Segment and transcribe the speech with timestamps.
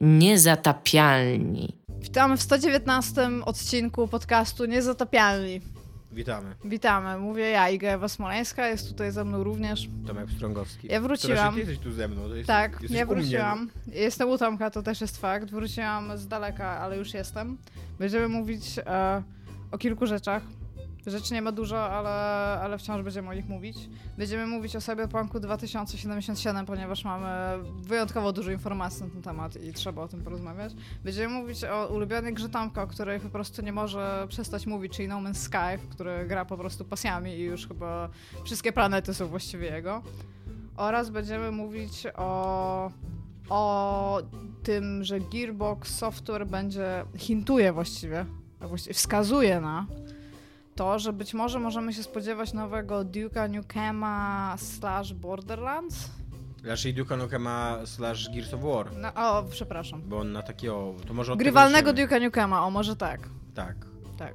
[0.00, 1.76] Niezatapialni.
[2.00, 5.60] Witamy w 119 odcinku podcastu Niezatapialni.
[6.12, 6.54] Witamy.
[6.64, 9.88] Witamy, mówię ja, Iga Ewa Smoleńska, jest tutaj ze mną również.
[10.06, 10.88] Tomek Strągowski.
[10.90, 11.54] Ja wróciłam.
[11.54, 12.34] Ty jesteś tu ze mną.
[12.34, 13.70] Jest, Tak, jesteś ja wróciłam.
[13.92, 15.50] Jestem u Tomka, to też jest fakt.
[15.50, 17.56] Wróciłam z daleka, ale już jestem.
[17.98, 19.22] Będziemy mówić e,
[19.72, 20.42] o kilku rzeczach.
[21.06, 22.10] Rzeczy nie ma dużo, ale,
[22.62, 23.78] ale wciąż będziemy o nich mówić.
[24.18, 27.28] Będziemy mówić o Cyberpunku 2077, ponieważ mamy
[27.82, 30.72] wyjątkowo dużo informacji na ten temat i trzeba o tym porozmawiać.
[31.04, 35.08] Będziemy mówić o ulubionej grze Tomka, o której po prostu nie może przestać mówić, czyli
[35.08, 38.08] No Man's Sky, który gra po prostu pasjami i już chyba
[38.44, 40.02] wszystkie planety są właściwie jego.
[40.76, 42.90] Oraz będziemy mówić o,
[43.48, 44.22] o
[44.62, 48.26] tym, że Gearbox Software będzie, hintuje właściwie,
[48.60, 49.86] a właściwie wskazuje na
[50.80, 56.10] to, że być może możemy się spodziewać nowego Duke'a Nukema slash Borderlands.
[56.64, 58.86] Raczej Duke Nukema slash Gears of War.
[58.96, 60.02] No, o, przepraszam.
[60.06, 60.94] Bo on na takiego...
[61.06, 61.90] To może od Grywalnego.
[61.90, 63.28] Duke'a Nukema, o może tak.
[63.54, 63.76] Tak.
[64.18, 64.34] Tak.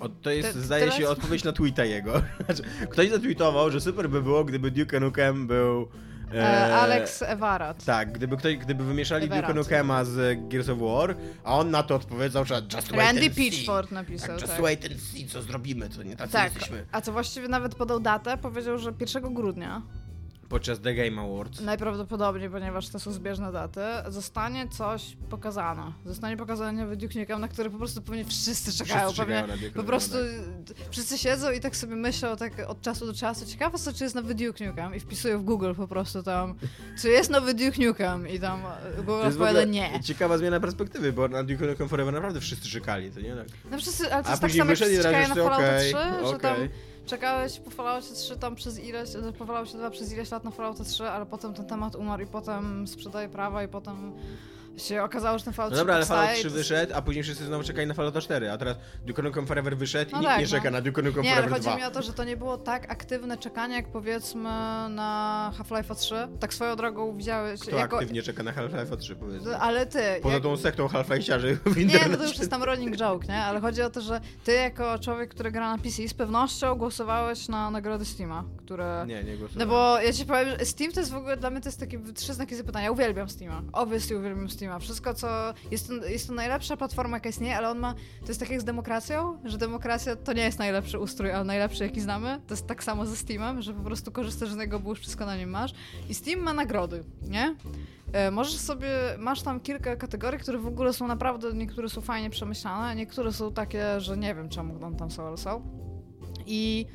[0.00, 2.12] O, to jest, Te- zdaje teraz- się, odpowiedź na tweeta jego.
[2.44, 5.88] Znaczy, Ktoś zatweetował, że super by było, gdyby Duke Nukem był...
[6.34, 7.84] E, Alex Evarat.
[7.84, 9.46] Tak, gdyby ktoś, gdyby wymieszali Everett.
[9.46, 13.26] Duke Nukema z Gears of War, a on na to odpowiedział, że just wait Randy
[13.26, 13.50] and see.
[13.50, 14.62] Pitchford napisał, Tak, just tak.
[14.62, 16.86] wait and see, co zrobimy, co nie tacy Tak, jesteśmy.
[16.92, 19.82] a co właściwie nawet podał datę, powiedział, że 1 grudnia
[20.48, 21.60] Podczas The Game Awards.
[21.60, 25.92] najprawdopodobniej, ponieważ to są zbieżne daty, zostanie coś pokazane.
[26.06, 29.06] Zostanie pokazany nowy Duke Nukem, na który po prostu pewnie wszyscy czekają.
[29.06, 30.16] Wszyscy czekają po prostu
[30.66, 30.76] tak.
[30.90, 34.14] wszyscy siedzą i tak sobie myślą tak od czasu do czasu, ciekawe co, czy jest
[34.14, 36.54] nowy Duke Nukem i wpisują w Google po prostu tam,
[37.02, 40.00] czy jest nowy Duke Nukem i tam e, Google odpowiada nie.
[40.02, 43.36] ciekawa zmiana perspektywy, bo na Duke Nukem Forever naprawdę wszyscy czekali, to nie?
[43.36, 43.46] Tak.
[43.70, 46.32] No wszyscy, ale to A jest tak samo jak czekają na razie Fallouta okej, 3,
[46.32, 46.56] że tam.
[47.08, 50.84] Czekałeś po Falloutie 3 tam przez ileś, po Falloutie 2 przez ileś lat na Fallouta
[50.84, 54.12] 3, ale potem ten temat umarł i potem sprzedaje prawa i potem
[54.78, 56.92] się okazało, że ten Fallout No 3 dobra, ale Fallout i 3 to jest- wyszedł,
[56.96, 60.18] a później wszyscy znowu czekali na Fallouta 4, a teraz Duke Nukem Forever wyszedł No
[60.18, 60.70] i nikt tak, nie czeka no.
[60.70, 61.76] na Duke Nukem Nie, ale Forever chodzi 2.
[61.76, 64.42] mi o to, że to nie było tak aktywne czekanie, jak powiedzmy
[64.88, 66.28] na Half-Life 3.
[66.40, 67.60] Tak swoją drogą widziałeś.
[67.60, 69.56] Kto aktywnie czeka na Half-Life 3, powiedzmy.
[69.58, 70.00] Ale ty.
[70.22, 70.42] Poza jak...
[70.42, 72.10] tą sektą Half-Life'ciarzy w Nie, internecie.
[72.10, 73.36] no to już jest tam running joke, nie?
[73.44, 77.48] Ale chodzi o to, że ty jako człowiek, który gra na PC z pewnością głosowałeś
[77.48, 79.04] na nagrody Steama, które...
[79.06, 79.68] Nie, nie No głosowałem.
[79.68, 81.98] bo ja ci powiem, że Steam to jest w ogóle dla mnie to jest takie
[82.14, 82.84] trzy znaki zapytania.
[82.84, 83.62] Ja uwielbiam Steama.
[83.72, 84.67] Obviously uwielbiam Steama.
[84.78, 85.28] Wszystko co.
[85.70, 87.94] Jest to, jest to najlepsza platforma jaka istnieje, ale on ma.
[88.20, 91.84] To jest tak jak z demokracją, że demokracja to nie jest najlepszy ustrój, ale najlepszy
[91.84, 92.40] jaki znamy.
[92.46, 95.26] To jest tak samo ze Steamem, że po prostu korzystasz z niego, bo już wszystko
[95.26, 95.74] na nim masz.
[96.08, 97.56] I Steam ma nagrody, nie?
[98.12, 102.30] E, Możesz sobie, masz tam kilka kategorii, które w ogóle są naprawdę, niektóre są fajnie
[102.30, 105.62] przemyślane, niektóre są takie, że nie wiem czemu one tam są, ale są.
[106.46, 106.86] I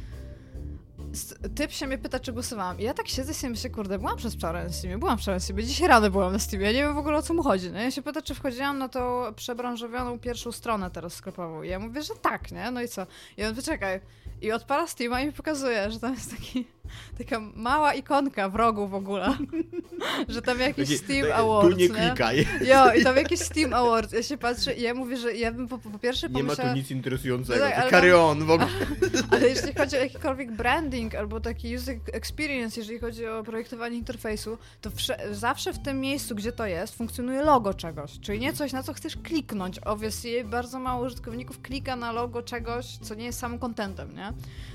[1.55, 2.79] typ się mnie pyta, czy głosowałam.
[2.79, 5.39] I ja tak siedzę i myślę, kurde, byłam przez wczoraj na Steamie, byłam wczoraj na
[5.39, 7.71] Steamie, dzisiaj rano byłam na Steamie, ja nie wiem w ogóle o co mu chodzi.
[7.71, 11.63] No ja się pyta, czy wchodziłam na tą przebranżowioną pierwszą stronę teraz sklepową.
[11.63, 12.71] I ja mówię, że tak, nie?
[12.71, 13.07] No i co?
[13.37, 14.01] I on wyczekaj.
[14.41, 16.67] I odpala Steama i mi pokazuje, że tam jest taki,
[17.17, 19.37] taka mała ikonka w rogu w ogóle.
[20.27, 22.47] że tam jakiś Taki- Steam Awards, Tu nie klikaj.
[22.65, 24.13] Jo, i tam jakiś Steam Awards.
[24.13, 26.45] Ja się patrzę i ja mówię, że ja bym po, po pierwsze Nie ma tu
[26.45, 26.73] pomyślała...
[26.75, 27.59] nic interesującego.
[27.59, 28.69] No tak, ale carry on w ogóle.
[29.31, 34.57] Ale jeśli chodzi o jakikolwiek branding albo taki user experience, jeżeli chodzi o projektowanie interfejsu,
[34.81, 38.19] to wsze- zawsze w tym miejscu, gdzie to jest, funkcjonuje logo czegoś.
[38.19, 39.79] Czyli nie coś, na co chcesz kliknąć.
[39.79, 44.33] Obviously, bardzo mało użytkowników klika na logo czegoś, co nie jest samym contentem, nie?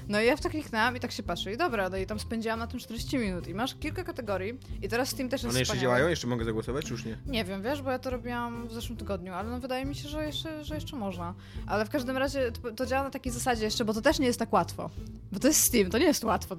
[0.08, 1.52] No i ja w to kliknęłam i tak się patrzę.
[1.52, 3.48] I dobra, no i tam spędziłam na tym 40 minut.
[3.48, 4.58] I masz kilka kategorii.
[4.82, 5.82] I teraz Steam też jest One jeszcze wspaniały.
[5.96, 6.08] działają?
[6.10, 7.18] Jeszcze mogę zagłosować, czy już nie?
[7.26, 10.08] Nie wiem, wiesz, bo ja to robiłam w zeszłym tygodniu, ale no wydaje mi się,
[10.08, 11.34] że jeszcze, że jeszcze można.
[11.66, 14.26] Ale w każdym razie to, to działa na takiej zasadzie jeszcze, bo to też nie
[14.26, 14.90] jest tak łatwo.
[15.32, 16.56] Bo to jest Steam, to nie jest łatwo.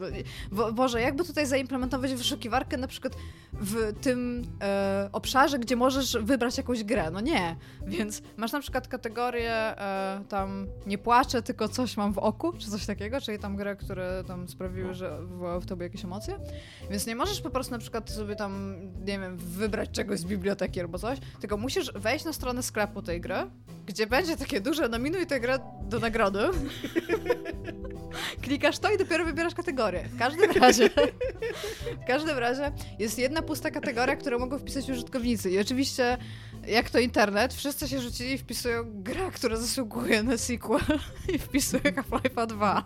[0.52, 3.14] Bo, Boże, jakby tutaj zaimplementować wyszukiwarkę na przykład
[3.54, 7.12] w tym e, obszarze, gdzie możesz wybrać jakąś grę?
[7.12, 7.56] No nie.
[7.88, 12.70] Więc masz na przykład kategorię e, tam nie płaczę, tylko coś mam w oku, czy
[12.72, 16.40] coś takiego, czyli tam grę, które tam sprawiły, że wywołały w tobie jakieś emocje.
[16.92, 18.76] Więc nie możesz po prostu na przykład sobie tam,
[19.06, 23.22] nie wiem, wybrać czegoś z biblioteki albo coś, tylko musisz wejść na stronę sklepu tej
[23.22, 23.36] gry,
[23.86, 26.40] gdzie będzie takie duże nominuj tę grę do nagrody.
[28.42, 30.04] Klikasz to i dopiero wybierasz kategorię.
[30.04, 30.90] W każdym razie,
[32.02, 35.52] w każdym razie jest jedna pusta kategoria, którą mogą wpisać użytkownicy.
[35.52, 36.18] I oczywiście,
[36.72, 40.82] jak to internet, wszyscy się rzucili i wpisują gra, która zasługuje na sequel
[41.34, 42.86] i wpisują Half-Life 2.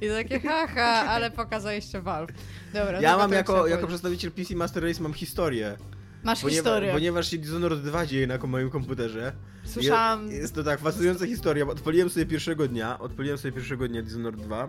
[0.00, 2.30] I takie haha, ale pokazaliście Valve.
[2.72, 5.76] Dobra, Ja tylko mam jako, jako przedstawiciel PC Master Race mam historię.
[6.24, 6.92] Masz Ponieważ, historię.
[6.92, 9.32] ponieważ się Dishonored 2 dzieje na moim komputerze.
[9.64, 10.30] Słyszałam.
[10.30, 11.66] Je- Jest to tak, fascynująca historia.
[11.66, 14.68] bo Odpaliłem sobie pierwszego dnia, odpaliłem sobie pierwszego dnia Dishonored 2.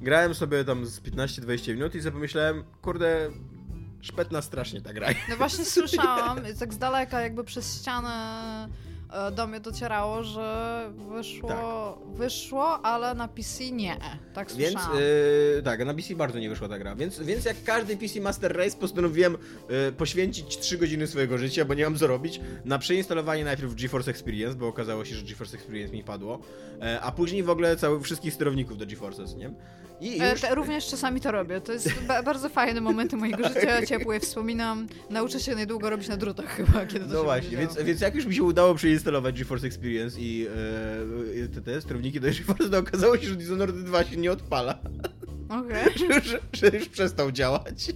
[0.00, 3.30] Grałem sobie tam z 15-20 minut i sobie pomyślałem, kurde,
[4.02, 5.08] Szpetna strasznie ta gra.
[5.28, 8.68] No właśnie słyszałam, tak z daleka jakby przez ścianę
[9.36, 13.96] do mnie docierało, że wyszło, wyszło, ale na PC nie.
[14.34, 14.98] Tak Więc słyszałam.
[15.56, 16.94] yy, tak, na PC bardzo nie wyszła ta gra.
[16.94, 19.36] Więc, więc jak każdy PC Master Race postanowiłem
[19.68, 24.10] yy, poświęcić 3 godziny swojego życia, bo nie mam co robić, na przeinstalowanie najpierw GeForce
[24.10, 26.38] Experience, bo okazało się, że GeForce Experience mi padło,
[26.80, 29.50] yy, a później w ogóle cały, wszystkich sterowników do GeForce's, nie?
[30.00, 30.40] I E, już...
[30.40, 31.60] te- Również czasami to robię.
[31.60, 34.86] To jest ba bardzo fajne momenty mojego życia, ciepłe, wspominam.
[35.10, 38.14] Nauczę się niedługo robić na drutach chyba, kiedy to No się właśnie, więc, więc jak
[38.14, 40.46] już mi się udało przeinstalować GeForce Experience i
[41.44, 44.78] e, te, te sterowniki do GeForce, to okazało się, że Dishonored 2 się nie odpala,
[45.48, 45.84] Okej.
[45.98, 47.90] że, że, że już przestał działać.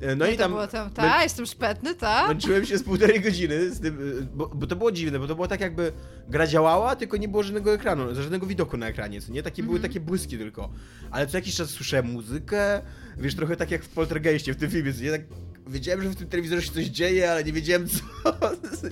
[0.00, 2.28] E, No i tam tam, ta, jestem szpetny, ta.
[2.28, 5.34] męczyłem się z półtorej godziny z tym, e, bo, bo to było dziwne, bo to
[5.34, 5.92] było tak jakby
[6.28, 9.42] gra działała, tylko nie było żadnego ekranu, żadnego widoku na ekranie, co nie?
[9.42, 9.92] Takie były Mhm.
[9.92, 10.70] takie błyski tylko.
[11.10, 12.82] Ale co jakiś czas słyszałem muzykę,
[13.18, 15.10] wiesz, trochę tak jak w Poltergeistie, w tym filmie, co nie?
[15.10, 15.20] Tak,
[15.70, 18.00] wiedziałem, że w tym telewizorze się coś dzieje, ale nie wiedziałem co.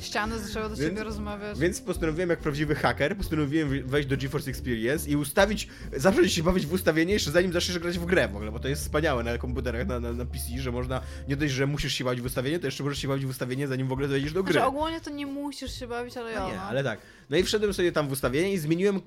[0.01, 1.59] Ściany zaczęły do Więc- siebie rozmawiać.
[1.59, 6.67] Więc postanowiłem, jak prawdziwy haker, postanowiłem wejść do GeForce Experience i ustawić, zacząć się bawić
[6.67, 9.39] w ustawienie jeszcze zanim zaczniesz grać w grę w ogóle, bo to jest wspaniałe na
[9.39, 12.59] komputerach, na, na, na PC, że można, nie dość, że musisz się bawić w ustawienie,
[12.59, 14.53] to jeszcze możesz się bawić w ustawienie zanim w ogóle wejdziesz do gry.
[14.53, 16.41] Znaczy ogólnie to nie musisz się bawić, ale ja.
[16.41, 16.99] No nie, ale tak.
[17.31, 19.01] No i wszedłem sobie tam w ustawienie i zmieniłem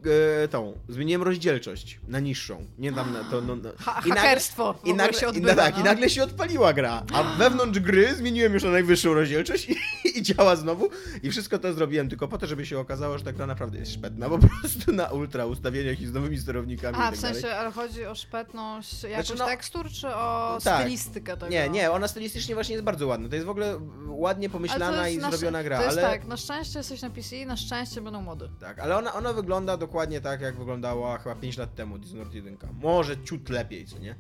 [0.44, 2.66] e, tą, zmieniłem rozdzielczość na niższą.
[2.78, 3.70] Nie tam na to, no, no.
[3.80, 5.48] Ha I nagle- hakerstwo I nagle, się i, odbywa.
[5.48, 5.82] no tak, no.
[5.82, 7.04] i nagle się odpaliła gra.
[7.14, 9.76] A wewnątrz gry zmieniłem już na najwyższą rozdzielczość i,
[10.20, 10.90] i działa znowu.
[11.24, 13.94] I wszystko to zrobiłem tylko po to, żeby się okazało, że ta gra naprawdę jest
[13.94, 14.30] szpetna.
[14.30, 17.58] Po prostu na ultra ustawieniach i z nowymi sterownikami A, i w tak sensie, dalej.
[17.58, 20.82] ale chodzi o szpetność jakoś Znaczy, no- tekstur, czy o Tak.
[20.82, 21.52] stylistykę tego?
[21.52, 23.30] Nie, nie, ona stylistycznie właśnie jest bardzo ładna.
[23.30, 26.08] To jest w ogóle ładnie pomyślana i zrobiona gra, To jest ale...
[26.10, 28.50] tak, na szczęście jesteś na PC, na szczęście mody.
[28.60, 32.58] Tak, ale ona, ona wygląda dokładnie tak, jak wyglądała chyba 5 lat temu Dishonored 1.
[32.82, 34.16] Może ciut lepiej, co nie?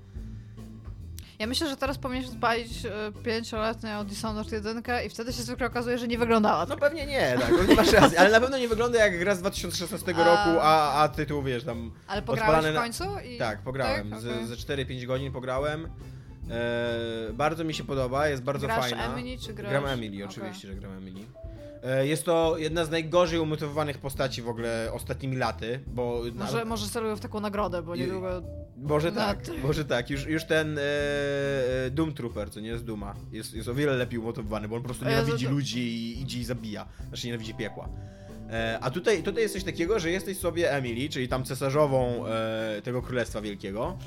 [1.39, 2.91] Ja myślę, że teraz powinieneś zbalić e,
[3.23, 6.79] pięcioletnią Dishonored 1 i wtedy się zwykle okazuje, że nie wyglądała No tak.
[6.79, 9.39] pewnie nie, tak, no nie masz racji, ale na pewno nie wygląda jak gra z
[9.39, 11.91] 2016 A- roku, a, a tytuł, wiesz, tam...
[12.07, 13.03] Ale pograłeś w końcu?
[13.29, 13.37] I...
[13.37, 14.19] Tak, pograłem, Tak?
[14.21, 14.45] ze, Okej.
[14.47, 15.85] ze 4-5 godzin pograłem.
[16.51, 19.13] E, bardzo mi się podoba, jest bardzo Grasz fajna.
[19.13, 19.69] Emily, czy grasz...
[19.71, 20.23] Gram Emily, Okej.
[20.25, 21.25] oczywiście, że gram Emily.
[21.83, 26.21] E, Jest to jedna z najgorzej umotywowanych postaci w ogóle ostatnimi laty, bo...
[26.33, 28.41] Może, może celują w taką nagrodę, bo niedługo...
[28.77, 30.09] Może tak, może tak.
[30.09, 33.93] Już, już ten e, e, Doom Trooper, co nie jest Duma, jest, jest o wiele
[33.93, 36.85] lepiej umotywowany, bo on po prostu ja nienawidzi ludzi i idzie i zabija.
[37.07, 37.89] Znaczy nienawidzi piekła.
[38.51, 42.81] E, a tutaj, tutaj jest coś takiego, że jesteś sobie Emily, czyli tam cesarzową e,
[42.83, 43.97] tego Królestwa Wielkiego.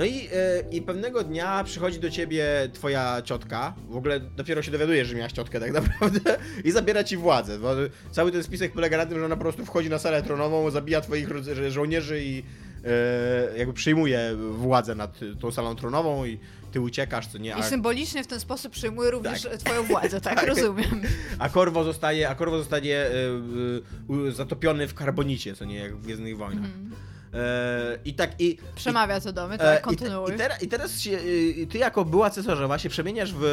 [0.00, 4.70] No i, e, i pewnego dnia przychodzi do ciebie twoja ciotka, w ogóle dopiero się
[4.70, 6.20] dowiadujesz, że miałaś ciotkę tak naprawdę,
[6.64, 7.58] i zabiera ci władzę.
[7.58, 7.68] Bo
[8.10, 11.00] cały ten spisek polega na tym, że ona po prostu wchodzi na salę tronową, zabija
[11.00, 12.42] twoich żo- żołnierzy i
[12.84, 16.38] e, jakby przyjmuje władzę nad tą salą tronową i
[16.72, 17.50] ty uciekasz, co nie?
[17.50, 19.56] I A, symbolicznie w ten sposób przyjmuje również Tak.
[19.56, 20.34] twoją władzę, tak?
[20.34, 20.48] Tak.
[20.48, 21.02] Rozumiem.
[21.38, 25.96] a Korwo zostaje, a Korwo zostaje e, e, u- zatopiony w karbonicie, co nie, jak
[25.96, 26.64] w Gwiezdnych Wojnach.
[26.64, 26.90] Mhm.
[27.34, 29.80] E, I tak, i, Przemawia to do mnie, E, tak?
[29.80, 30.26] I, Kontynuuj.
[30.28, 33.44] te, i, teraz, I teraz się, y, ty jako była cesarzowa się przemieniasz w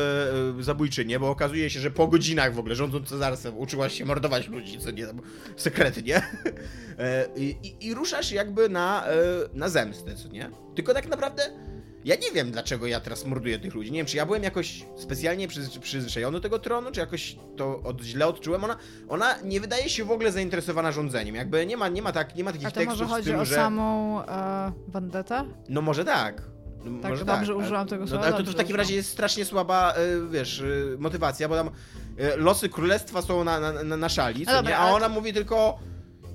[0.60, 4.48] y, zabójczynię, bo okazuje się, że po godzinach w ogóle rządząc cesarstwem uczyłaś się mordować
[4.48, 5.22] ludzi, co nie, tam,
[5.58, 6.22] sekretnie.
[7.00, 9.14] E, I, i, I ruszasz jakby na, e,
[9.54, 10.50] na zemstę, co nie?
[10.76, 11.44] Tylko tak naprawdę
[12.06, 13.92] ja nie wiem, dlaczego ja teraz morduję tych ludzi.
[13.92, 17.80] Nie wiem, czy ja byłem jakoś specjalnie przyz, przyzwyczajony do tego tronu, czy jakoś to
[17.84, 18.64] od, źle odczułem.
[18.64, 18.78] Ona,
[19.10, 21.36] ona nie wydaje się w ogóle zainteresowana rządzeniem.
[21.36, 23.42] Jakby nie ma, nie ma, tak, nie ma takich A to tekstów może chodzi stylu,
[23.42, 23.56] o że...
[23.56, 25.46] samą e, vendetta?
[25.70, 26.42] No może tak.
[26.84, 27.64] No, Tak, może dobrze tak.
[27.64, 28.98] użyłam tego no, słowa, Ale to, to w takim razie użyłam.
[28.98, 31.72] jest strasznie słaba, y, wiesz, y, motywacja, bo tam y,
[32.38, 34.78] losy królestwa są na, na, na, szali, No dobra, nie?
[34.78, 35.80] a ona mówi tylko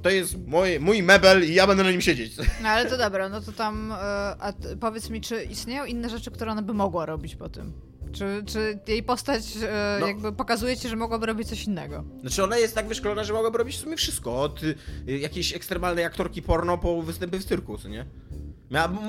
[0.02, 2.32] to jest mój, mój mebel i ja będę na nim siedzieć.
[2.62, 3.94] No ale to dobra, no to tam, e,
[4.40, 7.72] a powiedz mi, czy istnieją inne rzeczy, które ona by mogła robić po tym?
[8.12, 10.06] Czy, czy jej postać e, No.
[10.06, 12.04] jakby pokazuje ci, że mogłaby robić coś innego?
[12.20, 14.74] Znaczy ona jest tak wyszkolona, że mogłaby robić w sumie wszystko, od y,
[15.06, 18.06] jakiejś ekstremalnej aktorki porno po występy w cyrku, co nie?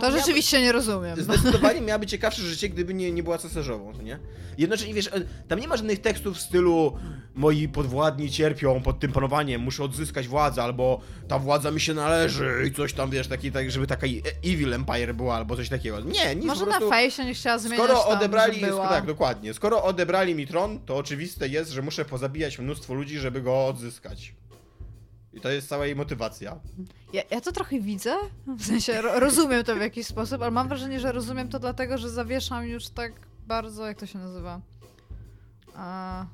[0.01, 1.23] To rzeczywiście nie rozumiem.
[1.23, 4.19] Zdecydowanie miałaby ciekawsze życie, gdyby nie, nie była cesarzową, to nie?
[4.57, 6.97] Jednocześnie, wiesz, e, tam nie ma żadnych tekstów w stylu
[7.35, 12.63] moi podwładni cierpią pod tym panowaniem, muszę odzyskać władzę, albo ta władza mi się należy
[12.67, 14.07] i coś tam, wiesz, taki, tak, żeby taka
[14.45, 15.99] evil empire była, albo coś takiego.
[15.99, 16.83] Nie, nic, Może prostu...
[16.83, 19.53] na fejsie nie chciała zmieniać Skoro tam, odebrali, tak, dokładnie.
[19.53, 24.33] Skoro odebrali mi tron, to oczywiste jest, że muszę pozabijać mnóstwo ludzi, żeby go odzyskać.
[25.33, 26.59] I to jest cała jej motywacja.
[27.13, 28.15] Ja, ja to trochę widzę,
[28.47, 31.97] w sensie ro, rozumiem to w jakiś sposób, ale mam wrażenie, że rozumiem to dlatego,
[31.97, 33.13] że zawieszam już tak
[33.47, 34.61] bardzo, jak to się nazywa?
[35.75, 36.25] A...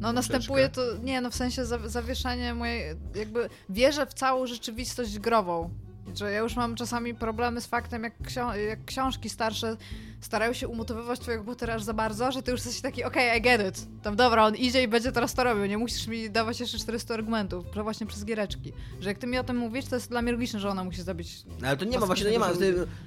[0.00, 5.18] No następuje to, nie no w sensie za, zawieszanie mojej, jakby wierzę w całą rzeczywistość
[5.18, 5.70] grową
[6.14, 9.76] Że ja już mam czasami problemy z faktem, jak, ksio- jak książki starsze
[10.20, 13.38] starają się umotywować twojego bohatera aż za bardzo, że ty już jesteś taki, okej, okay,
[13.38, 13.86] I get it.
[14.02, 17.14] Tam dobra, on idzie i będzie teraz to robił, nie musisz mi dawać jeszcze 400
[17.14, 18.72] argumentów, właśnie przez giereczki.
[19.00, 21.02] Że jak ty mi o tym mówisz, to jest dla mnie logiczne, że ona musi
[21.02, 21.42] zabić...
[21.62, 22.48] Ale to nie ma, właśnie to nie ma,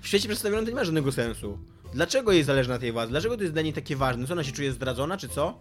[0.02, 1.58] w świecie przedstawionym to nie ma żadnego sensu.
[1.94, 3.12] Dlaczego jej zależy na tej władzy?
[3.12, 4.28] Dlaczego to jest dla niej takie ważne?
[4.28, 5.60] Co ona się czuje zdradzona, czy co?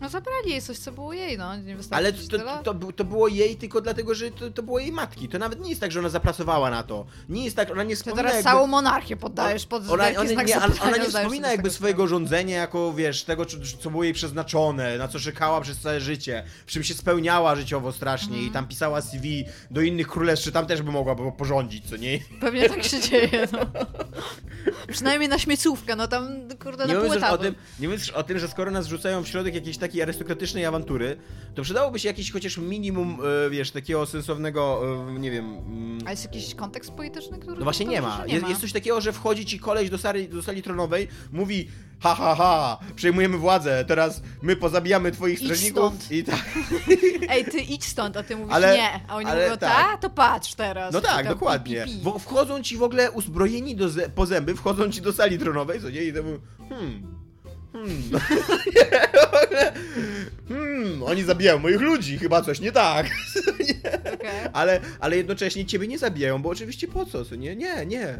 [0.00, 3.28] No zabrali jej coś, co było jej, no, nie Ale to, to, to, to było
[3.28, 5.28] jej tylko dlatego, że to, to było jej matki.
[5.28, 7.06] To nawet nie jest tak, że ona zapracowała na to.
[7.28, 8.50] Nie jest tak, ona nie Ty wspomina teraz jakby...
[8.50, 12.92] całą monarchię poddajesz pod Ona, ona, znak nie, ona, nie wspomina jakby swojego rządzenia jako,
[12.92, 16.84] wiesz, tego, co, co było jej przeznaczone, na co czekała przez całe życie, w czym
[16.84, 18.46] się spełniała życiowo strasznie Mhm.
[18.46, 22.18] i tam pisała CV do innych królestw, czy tam też by mogła porządzić, co nie?
[22.40, 23.58] Pewnie tak się dzieje, no.
[24.92, 26.28] Przynajmniej na śmiecówkę, no tam,
[26.62, 29.28] kurde, Nie na już o tym, nie już o tym, że skoro nas rzucają w
[29.28, 31.16] środek jakiejś takiej arystokratycznej awantury,
[31.54, 35.44] to przydałoby się jakiś chociaż minimum, e, wiesz, takiego sensownego, e, nie wiem...
[35.44, 37.58] mm, A jest jakiś kontekst polityczny, który...
[37.58, 38.22] No właśnie nie ma.
[38.28, 41.68] że Jest, jest coś takiego, że wchodzi ci koleś do sali, do sali tronowej, mówi
[42.00, 46.44] ha ha ha, przejmujemy władzę, teraz my pozabijamy twoich strażników i tak.
[47.30, 49.00] Ej, ty idź stąd, a ty mówisz Ale- nie.
[49.08, 49.72] A oni ale mówią, tak.
[49.72, 49.96] ta?
[49.96, 50.92] To patrz teraz.
[50.92, 51.84] No tak, dokładnie.
[51.84, 52.20] pi, pi, pi.
[52.20, 56.04] Wchodzą ci w ogóle uzbrojeni do po zęby, wchodzą ci do sali tronowej, co nie?
[56.04, 57.16] I to mówią, hmm...
[57.72, 58.20] Hmm.
[60.48, 63.06] hmm, oni zabijają moich ludzi, chyba coś nie tak.
[64.14, 64.30] Okej.
[64.52, 67.56] Ale, ale jednocześnie ciebie nie zabijają, bo oczywiście po co, co nie?
[67.56, 68.18] Nie, nie.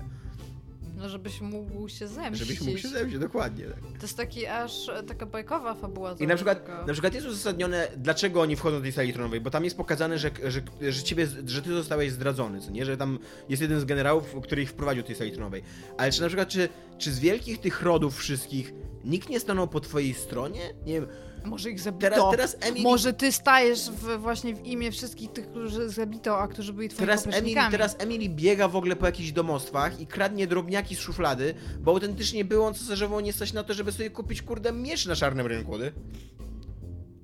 [0.96, 2.46] No żebyś mógł się zemścić.
[2.46, 3.64] Żebyś mógł się zemścić, dokładnie.
[3.64, 3.80] Tak.
[3.80, 6.14] To jest taki aż taka bajkowa fabuła.
[6.20, 9.40] I na przykład, taka- na przykład jest uzasadnione, dlaczego oni wchodzą do tej sali tronowej,
[9.40, 10.62] bo tam jest pokazane, że, że,
[10.92, 12.84] że, ciebie, że ty zostałeś zdradzony, co nie?
[12.84, 15.62] Że tam jest jeden z generałów, który ich wprowadził do tej sali tronowej.
[15.98, 18.74] Ale czy na przykład, czy, czy z wielkich tych rodów wszystkich
[19.04, 20.60] nikt nie stanął po twojej stronie?
[20.86, 21.06] Nie wiem,
[21.46, 22.00] Może ich zabito.
[22.00, 22.82] teraz, teraz Emily...
[22.82, 27.06] Może ty stajesz w, właśnie w imię wszystkich tych, którzy zabito, a którzy byli twoimi
[27.06, 31.54] Teraz Emily, teraz Emily biega w ogóle po jakichś domostwach i kradnie drobniaki z szuflady,
[31.80, 35.46] bo autentycznie było cesarzową nie stać na to, żeby sobie kupić kurde miecz na czarnym
[35.46, 35.92] rynku, ty?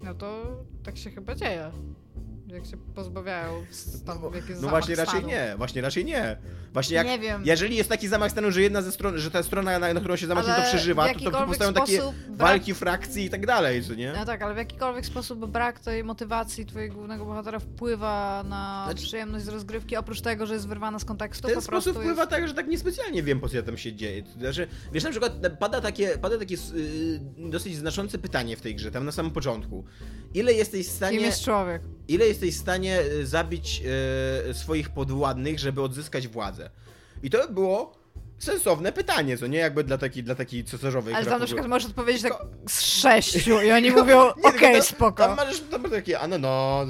[0.02, 1.71] No to tak się chyba dzieje.
[2.53, 5.29] Jak się pozbawiają stanu, jak jest No właśnie raczej stanu.
[5.29, 6.37] nie, właśnie raczej nie.
[6.73, 7.43] Właśnie jak, Nie wiem.
[7.45, 10.17] jeżeli jest taki zamach stanu, że jedna ze stron, że ta strona, na, na którą
[10.17, 13.95] się zamachnie, to przeżywa, to, to powstają takie brak- walki frakcji i tak dalej, co
[13.95, 14.13] nie?
[14.17, 19.07] No tak, ale w jakikolwiek sposób brak tej motywacji twojego głównego bohatera wpływa na Znaczy-
[19.07, 22.03] przyjemność z rozgrywki, oprócz tego, że jest wyrwana z kontekstu, W ten po prostu sposób
[22.03, 22.31] wpływa jest...
[22.31, 24.23] tak, że tak niespecjalnie wiem, po co tam się dzieje.
[24.39, 28.91] Znaczy, wiesz, na przykład pada takie, pada takie yy, dosyć znaczące pytanie w tej grze,
[28.91, 29.85] tam na samym początku.
[30.35, 31.83] Ile jesteś w Kim stanie, jest człowiek?
[32.09, 33.83] ile jesteś w stanie y, zabić
[34.51, 36.71] y, swoich podwładnych, żeby odzyskać władzę?
[37.23, 37.95] I to było
[38.39, 39.59] sensowne pytanie, co nie?
[39.59, 41.15] Jakby dla takiej, dla takiej cesarzowej.
[41.15, 42.33] Ale tam na przykład możesz odpowiedzieć tak
[42.69, 45.27] z sześciu i oni mówią, okej, tam- spoko.
[45.27, 46.87] Tam masz, tam takie, a no no,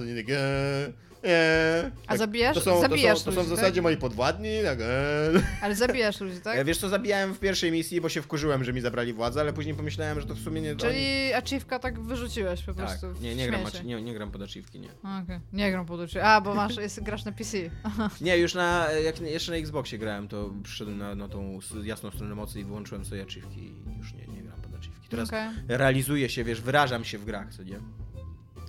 [1.25, 1.91] nie.
[2.07, 2.55] A zabijasz?
[2.55, 3.83] To są, Zabijasz to są, to są w ludzi, zasadzie tak?
[3.83, 5.31] moi podwładni, tak, e.
[5.63, 6.59] Ale zabijasz ludzi, tak?
[6.59, 9.53] E, Wiesz co, zabijałem w pierwszej misji, bo się wkurzyłem, że mi zabrali władzę, ale
[9.53, 10.77] później pomyślałem, że to w sumie nie...
[10.77, 13.13] Czyli achievka tak wyrzuciłeś po Tak, prostu.
[13.15, 14.89] w nie, nie gram, nie, nie gram pod achievki, nie.
[15.23, 16.25] Okej, nie gram pod uczy.
[16.25, 17.59] A, bo masz, jest, grasz na PC.
[18.21, 22.35] Nie, już na, jak jeszcze na Xboxie grałem, to przyszedłem na, na tą jasną stronę
[22.35, 25.09] mocy i wyłączyłem sobie achievki i już nie, nie gram pod achievki.
[25.09, 25.49] Teraz Okej.
[25.69, 27.81] realizuję się, wiesz, wyrażam się w grach, co nie?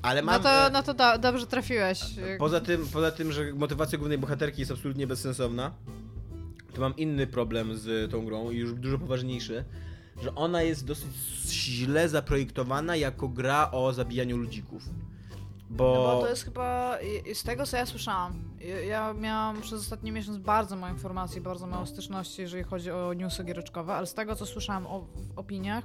[0.04, 0.36] Ale mam...
[0.36, 2.00] No to, e, no to do, dobrze trafiłeś.
[2.40, 5.72] Poza tym, poza tym, że motywacja głównej bohaterki jest absolutnie bezsensowna,
[6.74, 9.66] to mam inny problem z tą grą i już dużo poważniejszy,
[10.22, 11.08] że ona jest dosyć
[11.50, 14.84] źle zaprojektowana jako gra o zabijaniu ludzików.
[15.70, 15.94] Bo...
[15.94, 16.98] No bo to jest chyba,
[17.34, 21.68] z tego co ja słyszałam, ja- ja miałam przez ostatni miesiąc bardzo mało informacji, bardzo
[21.68, 25.84] mało styczności, jeżeli chodzi o newsy giereczkowe, ale z tego co słyszałam o, w opiniach,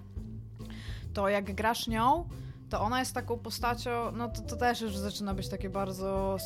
[1.15, 2.29] to jak grasz nią,
[2.71, 6.37] to ona jest taką postacią, no to, to też już zaczyna być takie bardzo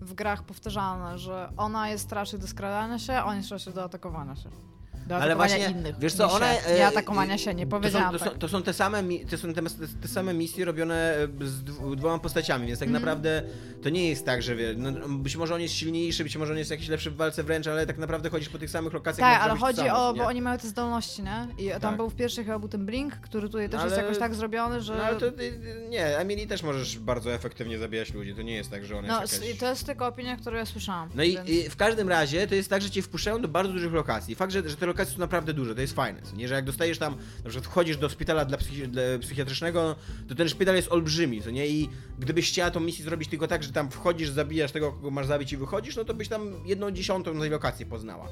[0.00, 4.36] w grach powtarzalne, że ona jest raczej do skradania się, on jest raczej do atakowania
[4.36, 4.69] się.
[5.10, 5.98] Do Ale właśnie, innych.
[5.98, 6.64] wiesz co, one...
[6.64, 8.32] e, Nie atakowania się, nie to powiedziałam są, to, tak.
[8.34, 9.62] są, to są te same, to są te,
[10.02, 13.02] te same misje robione e, z dw- dwoma postaciami, więc tak Mhm.
[13.04, 13.42] naprawdę
[13.82, 16.58] to nie jest tak, że wie, no, być może on jest silniejszy, być może on
[16.58, 19.32] jest jakiś lepszy w walce wręcz, ale tak naprawdę chodzisz po tych samych lokacjach.
[19.32, 20.18] Tak, ale to chodzi o, nie?
[20.18, 21.46] bo oni mają te zdolności, nie?
[21.58, 21.96] I tam Tak.
[21.96, 24.34] był w pierwszej chyba był ten Blink, który tutaj też No jest ale- jakoś tak
[24.34, 24.94] zrobiony, że...
[24.96, 28.54] No ale to y, y, nie, Emily też możesz bardzo efektywnie zabijać ludzi, to nie
[28.54, 29.50] jest tak, że ona No, jest jakaś...
[29.50, 31.08] i to jest tylko opinia, którą ja słyszałam.
[31.14, 33.72] No i, więc- i w każdym razie to jest tak, że cię wpuszczają do bardzo
[33.72, 34.34] dużych lokacji.
[34.34, 36.20] Fakt, że, że te lokacje są naprawdę duże, to jest fajne.
[36.36, 39.96] Nie, że jak dostajesz tam, na przykład wchodzisz do szpitala dla, psychi- dla psychiatrycznego,
[40.28, 41.66] to ten szpital jest olbrzymi, co nie?
[41.68, 41.88] I
[42.18, 45.52] gdybyś chciała tą misję zrobić tylko tak, że tam wchodzisz, zabijasz tego, kogo masz zabić
[45.52, 48.28] i wychodzisz, no to byś tam jedną dziesiątą tej lokacji poznała.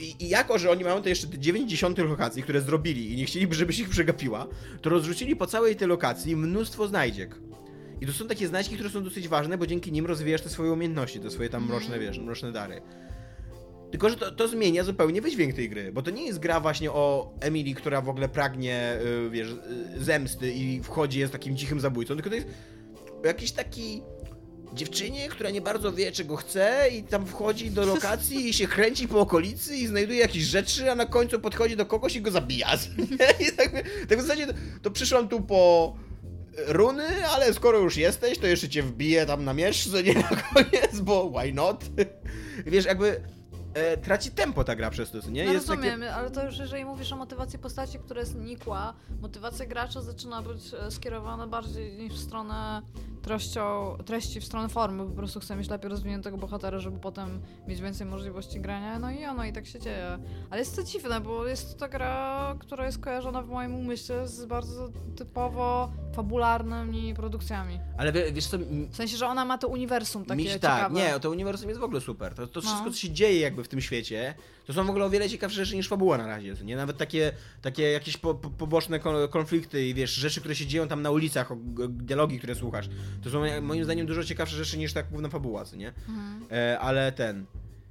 [0.00, 3.54] I, jako, że oni mają te jeszcze te 90 lokacji, które zrobili i nie chcieliby,
[3.54, 4.46] żebyś ich przegapiła,
[4.82, 7.34] to rozrzucili po całej tej lokacji mnóstwo znajdziek.
[8.00, 10.72] I to są takie znaczki, które są dosyć ważne, bo dzięki nim rozwijasz te swoje
[10.72, 11.80] umiejętności, te swoje tam Mhm.
[11.80, 12.82] mroczne, wiesz, mroczne dary.
[13.92, 16.92] Tylko, że to, to zmienia zupełnie wydźwięk tej gry, bo to nie jest gra właśnie
[16.92, 21.80] o Emily, która w ogóle pragnie, y, wiesz, y, zemsty i wchodzi, jest takim cichym
[21.80, 22.48] zabójcą, tylko to jest
[23.24, 24.02] o jakiejś taki
[24.72, 29.08] dziewczynie, która nie bardzo wie, czego chce i tam wchodzi do lokacji i się kręci
[29.08, 32.68] po okolicy i znajduje jakieś rzeczy, a na końcu podchodzi do kogoś i go zabija.
[33.48, 33.72] I tak,
[34.08, 35.94] tak w zasadzie to, to przyszłam tu po
[36.66, 40.22] runy, ale skoro już jesteś, to jeszcze cię wbiję tam na miecz, co nie na
[40.54, 41.84] koniec, bo why not?
[42.66, 43.20] Wiesz, jakby
[43.74, 45.44] e, traci tempo ta gra przez to, nie?
[45.46, 49.66] No Jest rozumiem, ale to już jeżeli mówisz o motywacji postaci, która jest nikła, motywacja
[49.66, 52.82] gracza zaczyna być e, skierowana bardziej niż w stronę
[53.22, 55.04] treścią, treści, w stronę formy.
[55.04, 58.98] Po prostu chcę mieć lepiej rozwiniętego bohatera, żeby potem mieć więcej możliwości grania.
[58.98, 60.18] No i ono, i tak się dzieje.
[60.50, 64.44] Ale jest to dziwne, bo jest to gra, która jest kojarzona w moim umyśle z
[64.44, 67.80] bardzo typowo fabularnymi produkcjami.
[67.98, 68.58] Ale wie- wiesz co,
[68.90, 70.82] W sensie, że ona ma to uniwersum takie Mi się- ciekawe.
[70.82, 72.34] tak, nie, to uniwersum jest w ogóle super.
[72.34, 72.66] To, to No.
[72.68, 74.34] wszystko, co się dzieje jakby w tym świecie,
[74.66, 76.54] to są w ogóle o wiele ciekawsze rzeczy niż fabuła na razie.
[76.64, 80.66] Nie, nawet takie, takie jakieś po, po, poboczne kon- konflikty i wiesz, rzeczy, które się
[80.66, 81.52] dzieją tam na ulicach,
[81.88, 82.88] dialogi, które słuchasz.
[83.22, 85.88] To są moim zdaniem dużo ciekawsze rzeczy niż tak główna fabuła, co nie?
[85.88, 86.44] Mhm.
[86.52, 87.46] E, ale ten.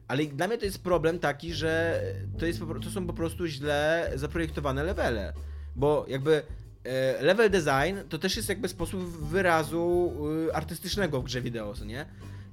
[0.07, 2.01] Ale dla mnie to jest problem taki, że
[2.39, 5.33] to, jest, to są po prostu źle zaprojektowane levele.
[5.75, 6.43] Bo jakby
[6.83, 10.13] e, level design to też jest jakby sposób wyrazu
[10.49, 12.05] y, artystycznego w grze wideo, co nie?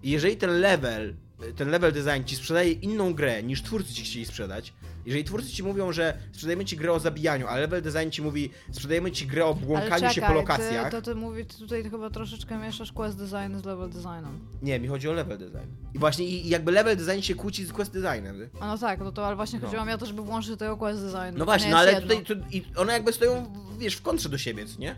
[0.02, 1.14] I jeżeli ten level,
[1.56, 4.72] ten level design ci sprzedaje inną grę niż twórcy ci chcieli sprzedać,
[5.06, 8.50] jeżeli twórcy ci mówią, że sprzedajemy ci grę o zabijaniu, a level design ci mówi,
[8.72, 10.84] sprzedajemy ci grę o błąkaniu Ale się czekaj, po lokacjach.
[10.84, 14.40] Ty, to ty mówisz, ty tutaj chyba troszeczkę mieszasz quest design z level designem.
[14.62, 15.68] Nie, mi chodzi o level design.
[15.94, 18.48] I właśnie i jakby level design się kłóci z quest designem.
[18.60, 19.66] A no tak, no to ale właśnie No.
[19.66, 21.36] chodziło mi o to, żeby włączyć tego quest design.
[21.38, 22.16] No właśnie, nie no ale jedno.
[22.16, 24.96] tutaj to, i one jakby stoją, wiesz, w kontrze do siebie, co nie?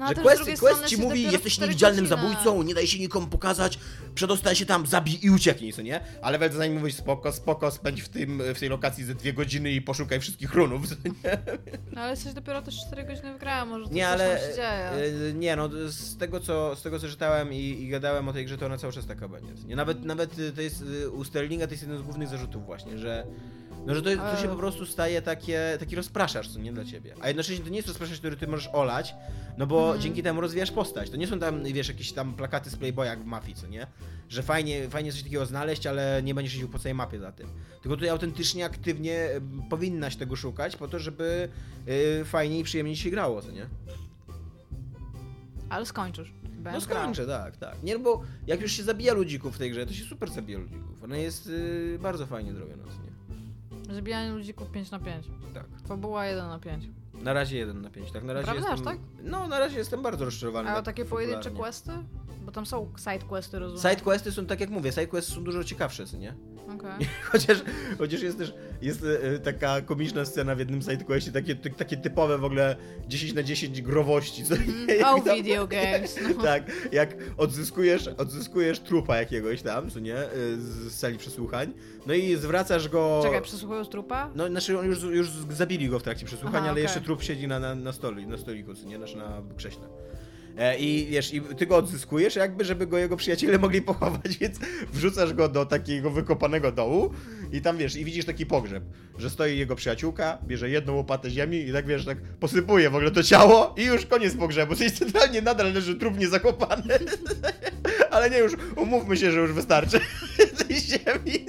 [0.00, 3.78] No, że quest, quest ci mówi, jesteś niewidzialnym zabójcą, nie daj się nikomu pokazać,
[4.14, 6.00] przedostań się tam, zabij i ucieknij, co nie?
[6.22, 9.70] Ale level design mówi, spoko, spoko, spędź w, tym, w tej lokacji ze dwie godziny
[9.72, 11.38] i poszukaj wszystkich runów, co nie?
[11.92, 14.56] No ale jesteś dopiero też 4 godziny w grę, może to Nie, coś ale się
[14.56, 14.90] dzieje.
[15.30, 18.44] e, nie, no z tego co, z tego co czytałem i, i gadałem o tej
[18.46, 19.52] grze, to ona cały czas taka będzie.
[19.66, 19.76] Nie?
[19.76, 22.98] Nawet, nawet e, to jest e, u Sterlinga to jest jeden z głównych zarzutów właśnie,
[22.98, 23.26] że
[23.86, 27.14] no, że to, to się po prostu staje takie, taki rozpraszacz, co nie dla ciebie.
[27.20, 29.14] A jednocześnie to nie jest rozpraszacz, który ty możesz olać,
[29.58, 30.00] no bo Mhm.
[30.02, 31.10] dzięki temu rozwijasz postać.
[31.10, 33.86] To nie są tam, wiesz, jakieś tam plakaty z Playboya jak w Mafii, co nie?
[34.28, 37.48] Że fajnie, fajnie coś takiego znaleźć, ale nie będziesz jeździł po całej mapie za tym.
[37.82, 39.28] Tylko tutaj autentycznie, aktywnie
[39.70, 41.48] powinnaś tego szukać po to, żeby
[42.20, 43.66] e, fajniej i przyjemniej się grało, co nie?
[45.68, 46.32] Ale skończysz.
[46.42, 47.02] No Będziesz grał.
[47.02, 47.82] skończę, tak, tak.
[47.82, 51.02] Nie, bo jak już się zabija ludzików w tej grze, to się super zabija ludzików.
[51.04, 53.29] Ona jest y, bardzo fajnie zrobiona, co nie?
[53.94, 55.26] Zabijanie ludzików 5 na 5.
[55.54, 55.64] Tak.
[55.88, 56.88] Fabuła 1 na 5.
[57.14, 58.24] Na razie 1 na 5, tak?
[58.24, 58.86] Na razie Prawda, jestem...
[58.86, 58.98] tak?
[59.22, 60.70] No, na razie jestem bardzo rozczarowany.
[60.70, 61.92] A tak takie pojedyncze questy?
[62.44, 63.90] Bo tam są side questy, rozumiem.
[63.90, 66.34] Side questy są, tak jak mówię, side questy są dużo ciekawsze, nie?
[66.74, 67.08] Okej.
[67.32, 67.62] Chociaż,
[67.98, 72.38] chociaż jest też jest e, taka komiczna scena w jednym side questie, takie, takie typowe
[72.38, 72.76] w ogóle
[73.08, 75.06] 10 na 10 growości, co nie?
[75.06, 76.18] Oh, tam- video games.
[76.36, 76.42] No.
[76.50, 76.62] Tak,
[76.92, 81.72] jak odzyskujesz, odzyskujesz trupa jakiegoś tam, co nie, y, z sali przesłuchań,
[82.06, 83.20] no i zwracasz go...
[83.24, 84.30] Czekaj, przesłuchują trupa?
[84.34, 86.82] No, znaczy on już, już zabili go w trakcie przesłuchań, Aha, ale okej.
[86.82, 89.82] jeszcze trup siedzi na, na, na, stoli, na stoliku, co nie, znaczy na krześle.
[90.60, 94.58] E, I wiesz, i ty go odzyskujesz jakby, żeby go jego przyjaciele mogli pochować, więc
[94.92, 97.10] wrzucasz go do takiego wykopanego dołu
[97.52, 98.84] i tam wiesz, i widzisz taki pogrzeb,
[99.18, 103.10] że stoi jego przyjaciółka, bierze jedną łopatę ziemi i tak wiesz, tak posypuje w ogóle
[103.10, 104.76] to ciało i już koniec pogrzebu.
[104.76, 106.98] Czyli centralnie nadal leży trup niezakopany.
[108.10, 110.00] Ale nie już, umówmy się, że już wystarczy
[110.68, 111.46] tej ziemi.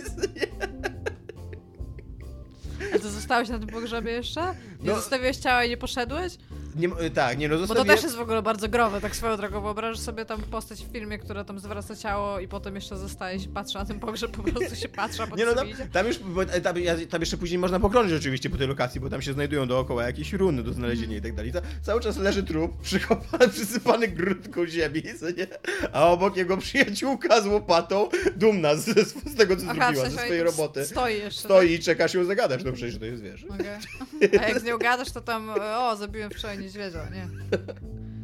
[2.95, 4.41] A ty zostałeś na tym pogrzebie jeszcze?
[4.81, 4.95] Nie No.
[4.95, 6.33] zostawiłeś ciała i nie poszedłeś?
[6.75, 7.95] Nie, tak, nie no, Bo to zostawiłem...
[7.95, 9.61] też jest w ogóle bardzo growe, tak swoją drogą.
[9.61, 13.47] Wyobrażasz sobie tam postać w filmie, która tam zwraca ciało i potem jeszcze zostaje się
[13.49, 16.41] patrzy na ten pogrzeb, po prostu się patrzy, a Nie no, tam, tam już, bo,
[16.43, 16.75] e, tam,
[17.09, 20.33] tam jeszcze później można pokrążyć oczywiście po tej lokacji, bo tam się znajdują dookoła jakieś
[20.33, 21.51] runy do znalezienia i tak dalej.
[21.53, 25.47] Ca- Cały czas leży trup, przykopany, przysypany grudką ziemi, co nie?
[25.93, 28.85] A obok jego przyjaciółka z łopatą, dumna z,
[29.31, 30.85] z tego, co zrobiła, w ze swojej roboty.
[30.85, 31.41] Stoi jeszcze.
[31.41, 33.45] Stoi i czeka się ją zagadać, no przecież to jest, wiesz.
[33.49, 33.61] Tak?
[33.61, 34.39] Okej.
[34.39, 37.27] A jak z nią gadasz, to tam, o, zabiłem wczoraj niedźwiedzia, nie.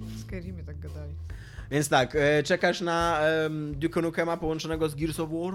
[0.02, 1.14] W Skyrimie tak gadali.
[1.72, 5.54] Więc tak, e, czekasz na um, Duke Nukema połączonego z Gears of War?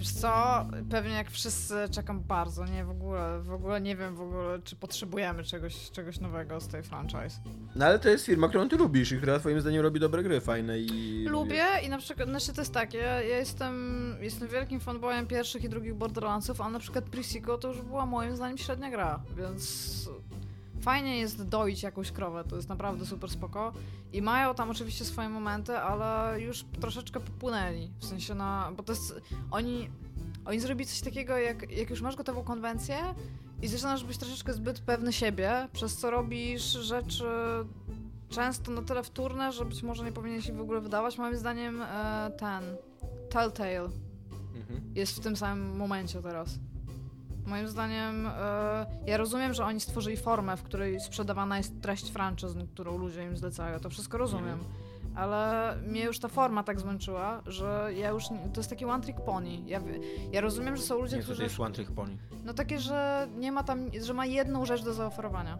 [0.00, 4.20] Wiesz co, pewnie jak wszyscy czekam bardzo, nie, w ogóle, w ogóle nie wiem w
[4.20, 7.40] ogóle, czy potrzebujemy czegoś, czegoś nowego z tej franchise.
[7.76, 10.40] No ale to jest firma, którą ty lubisz i która twoim zdaniem robi dobre gry,
[10.40, 11.24] fajne i...
[11.28, 15.64] Lubię i na przykład, znaczy to jest tak, ja, ja jestem, jestem wielkim fanboyem pierwszych
[15.64, 20.10] i drugich Borderlandsów, a na przykład Pre-Sequel to już była moim zdaniem średnia gra, więc
[20.80, 23.72] fajnie jest doić jakąś krowę, to jest naprawdę super spoko.
[24.12, 27.90] I mają tam oczywiście swoje momenty, ale już troszeczkę popłynęli.
[27.98, 28.72] W sensie na.
[28.76, 29.20] Bo to jest.
[29.50, 29.90] Oni.
[30.44, 32.96] Oni zrobili coś takiego, jak, jak już masz gotową konwencję
[33.62, 37.24] i zaczynasz być troszeczkę zbyt pewny siebie, przez co robisz rzeczy
[38.28, 41.18] często na tyle wtórne, że być może nie powinien się w ogóle wydawać.
[41.18, 42.64] Moim zdaniem e, ten
[43.30, 43.88] Telltale
[44.56, 44.80] Mhm.
[44.94, 46.58] jest w tym samym momencie teraz.
[47.50, 52.54] Moim zdaniem, e, ja rozumiem, że oni stworzyli formę, w której sprzedawana jest treść franczyz,
[52.74, 53.80] którą ludzie im zlecają.
[53.80, 54.58] To wszystko rozumiem.
[55.14, 58.24] Ale mnie już ta forma tak zmęczyła, że ja już.
[58.28, 59.56] To jest taki one trick pony.
[59.66, 59.80] Ja,
[60.32, 61.42] ja rozumiem, że są ludzie, Nie, to którzy.
[61.42, 62.16] jest One Trick Pony.
[62.44, 63.78] No takie, że nie ma tam.
[64.02, 65.58] że ma jedną rzecz do zaoferowania.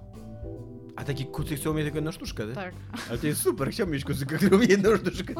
[0.96, 2.54] A taki kucyk chcą mieć tylko jedną sztuczkę, ty?
[2.54, 2.74] Tak.
[3.08, 5.34] Ale to jest super, chciałbym mieć kucyka, który robi jedną sztuczkę.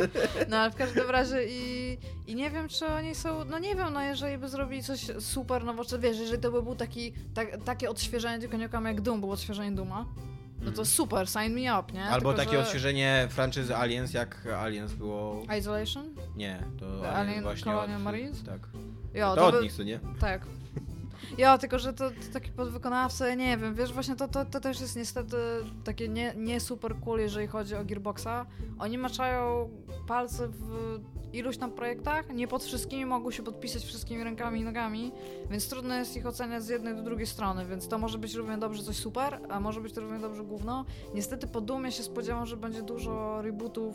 [0.49, 3.93] No ale w każdym razie i, i nie wiem, czy oni są, no nie wiem,
[3.93, 7.91] no jeżeli by zrobili coś super nowoczesnego, wiesz, jeżeli to by był taki, tak, takie
[7.91, 10.07] odświeżenie tylko Newcomb jak Doom, było odświeżenie Duma,
[10.63, 12.05] no to super, sign me up, nie?
[12.05, 15.43] Albo Tylko, takie że- odświeżenie franczyzy Aliens, jak Aliens było...
[15.59, 16.15] Isolation?
[16.37, 18.03] Nie, to The Aliens Alien właśnie Colonial od...
[18.03, 18.43] Marines?
[18.45, 18.61] Tak.
[19.15, 20.01] Jo, To od by- nich, co nie?
[20.21, 20.43] Tak.
[21.39, 24.81] Ja, tylko że to, to taki podwykonawca, nie wiem, wiesz, właśnie to, to, to też
[24.81, 25.37] jest niestety
[25.85, 28.47] takie nie, nie super cool, jeżeli chodzi o Gearboxa.
[28.79, 29.71] Oni maczają
[30.07, 31.01] palce w
[31.33, 35.13] iluś tam projektach, nie pod wszystkimi mogą się podpisać wszystkimi rękami i nogami,
[35.51, 38.59] więc trudno jest ich oceniać z jednej do drugiej strony, więc to może być równie
[38.59, 40.85] dobrze coś super, a może być to równie dobrze gówno.
[41.15, 43.95] Niestety po Dumie się spodziewam, że będzie dużo rebootów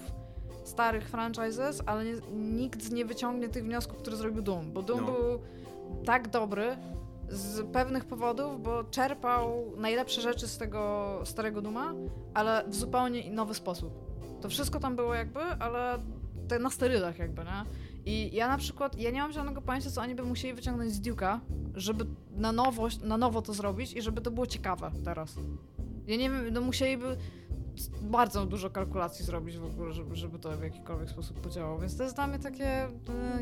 [0.63, 5.11] starych franchises, ale nie, nikt nie wyciągnie tych wniosków, które zrobił Doom, bo Doom No.
[5.11, 5.39] był
[6.05, 6.77] tak dobry
[7.29, 11.93] z pewnych powodów, bo czerpał najlepsze rzeczy z tego starego Duma,
[12.33, 13.93] ale w zupełnie nowy sposób.
[14.41, 15.99] To wszystko tam było jakby, ale
[16.47, 17.65] te na sterydach jakby, nie?
[18.05, 21.01] I ja na przykład, ja nie mam żadnego pojęcia, co oni by musieli wyciągnąć z
[21.01, 21.39] Duke'a,
[21.75, 25.35] żeby na nowo, na nowo to zrobić i żeby to było ciekawe teraz.
[26.07, 27.17] Ja nie wiem, no musieliby
[28.01, 32.03] bardzo dużo kalkulacji zrobić w ogóle, żeby, żeby to w jakikolwiek sposób podziałało, więc to
[32.03, 32.89] jest dla mnie takie, e,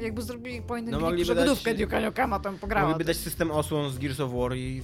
[0.02, 2.90] jakby zrobili point and No click, budówkę Duke'a Nukema tam pograła.
[2.90, 4.82] Mogliby dać system osłon z Gears of War i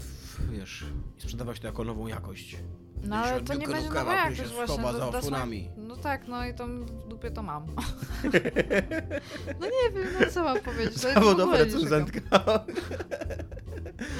[0.51, 0.85] wiesz,
[1.17, 2.57] i sprzedawać to jako nową jakość.
[3.03, 4.75] No ale to nie będzie który się jakość właśnie.
[4.83, 5.69] that's my- osłonami.
[5.77, 7.65] No tak, no i tam w dupie to mam.
[9.59, 11.03] no nie wiem, no co mam powiedzieć.
[11.03, 11.73] Ja Zawodowa nie czekam.
[11.73, 12.21] recenzentka.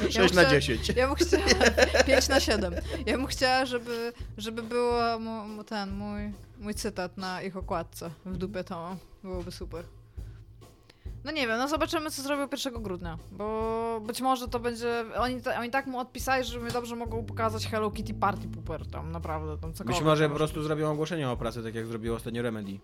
[0.04, 0.90] Ja 6 na muszę- 10.
[0.96, 1.44] Ja bym chciała
[2.08, 2.74] 5 na 7.
[3.06, 8.10] Ja bym chciała, żeby, żeby było mu, mu ten mój, mój cytat na ich okładce
[8.26, 8.98] w dupie to mam.
[9.24, 9.84] Byłoby super.
[11.24, 15.42] No nie wiem, no zobaczymy co zrobił 1 grudnia, bo być może to będzie, oni,
[15.42, 19.12] ta, oni tak mu odpisali, że my dobrze mogą pokazać Hello Kitty Party Pooper tam,
[19.12, 19.98] naprawdę, tam cokolwiek.
[19.98, 22.80] Być może po prostu zrobią ogłoszenie o pracy, tak jak zrobiło ostatnio Remedy.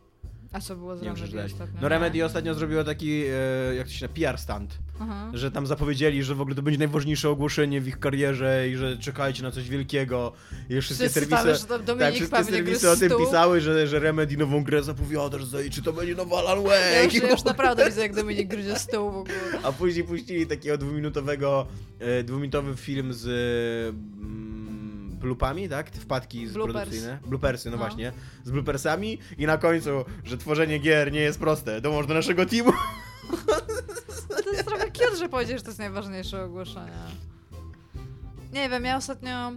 [0.55, 1.79] A co było z Nie czy Remedy ostatnio?
[1.81, 1.89] No.
[1.89, 5.31] Remedy ostatnio zrobiło taki, e, jak to się nazywa, PR stand, Aha.
[5.33, 8.97] że tam zapowiedzieli, że w ogóle to będzie najważniejsze ogłoszenie w ich karierze i że
[8.97, 10.31] czekajcie na coś wielkiego.
[10.69, 11.67] I wszystkie Wszyscy serwisy,
[11.99, 13.25] tak, wszystkie serwisy o tym stół.
[13.25, 16.91] pisały, że, że Remedy nową grę zapowiada, że czy to będzie nowa Alan Wake.
[16.93, 19.35] Ja już, ja już naprawdę widzę, jak Dominik gryzie stół w ogóle.
[19.63, 21.67] A później puścili takiego dwuminutowego,
[21.99, 23.25] e, dwuminutowy film z
[25.25, 25.89] blupami, tak?
[25.89, 26.73] Te Wpadki z Bloopers.
[26.75, 27.19] produkcyjne.
[27.27, 27.83] Bloopersy, no, No.
[27.83, 28.11] właśnie.
[28.43, 29.89] Z bloopersami i na końcu,
[30.23, 31.81] że tworzenie gier nie jest proste.
[31.81, 32.71] Dołącz do naszego teamu.
[34.29, 36.91] No to jest trochę cute, że powiedziesz, że to jest najważniejsze ogłoszenie.
[38.53, 39.51] Nie wiem, ja ostatnio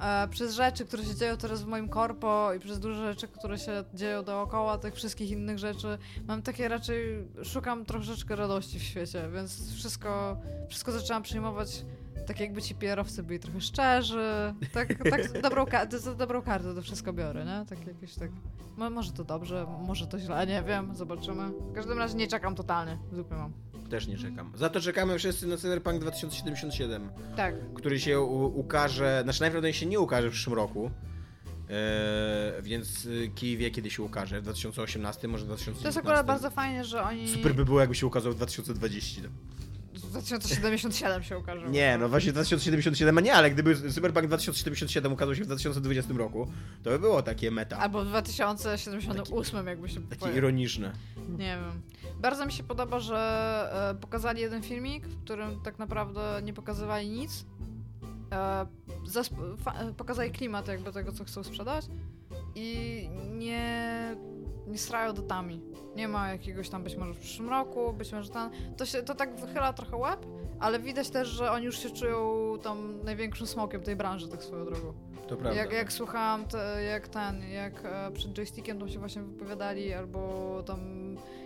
[0.00, 3.58] e, przez rzeczy, które się dzieją teraz w moim korpo i przez duże rzeczy, które
[3.58, 5.98] się dzieją dookoła tych wszystkich innych rzeczy,
[6.28, 10.36] mam takie raczej, szukam troszeczkę radości w świecie, więc wszystko,
[10.68, 11.84] wszystko zaczęłam przyjmować
[12.30, 16.74] tak jakby ci PR-owcy byli trochę szczerzy, tak, tak dobrą, ka- to, to dobrą kartę
[16.74, 17.66] to wszystko biorę, nie?
[17.68, 18.30] Tak jakieś tak,
[18.76, 21.48] mo- może to dobrze, może to źle, nie wiem, zobaczymy.
[21.50, 23.52] W każdym razie nie czekam totalnie, zupy mam.
[23.90, 24.52] Też nie czekam.
[24.56, 30.00] Za to czekamy wszyscy na Cyberpunk 2077, Tak, który się ukaże, znaczy najprawdopodobniej się nie
[30.00, 30.90] ukaże w przyszłym roku.
[31.70, 35.82] Eee, więc y, kij wie kiedy się ukaże, w 2018, może w 2019.
[35.82, 37.28] to jest akurat bardzo fajnie, że oni...
[37.28, 39.22] Super by było jakby się ukazał w 2020.
[40.00, 41.68] W 2077 się ukaże.
[41.68, 46.52] Nie, no właśnie 2077, a nie, ale gdyby Cyberpunk 2077 ukazał się w 2020 roku,
[46.82, 47.78] to by było takie meta.
[47.78, 50.00] Albo w 2078 jakby się...
[50.00, 50.92] Takie ironiczne.
[51.28, 51.82] Nie wiem.
[52.20, 57.08] Bardzo mi się podoba, że e, pokazali jeden filmik, w którym tak naprawdę nie pokazywali
[57.08, 57.46] nic.
[58.32, 58.66] E,
[59.66, 61.86] e, pokazali klimat jakby tego, co chcą sprzedać
[62.54, 63.08] i
[63.38, 64.16] nie,
[64.70, 65.60] nie srają datami.
[65.96, 68.50] Nie ma jakiegoś tam być może w przyszłym roku, być może tam...
[68.76, 70.26] To, się, to tak wychyla trochę łeb,
[70.60, 74.64] ale widać też, że oni już się czują tam największym smokiem tej branży, tak swoją
[74.64, 74.92] drogą.
[75.28, 75.60] To prawda.
[75.60, 80.62] Jak, jak słuchałam, te, jak ten, jak e, przed joystickiem tam się właśnie wypowiadali, albo
[80.66, 80.80] tam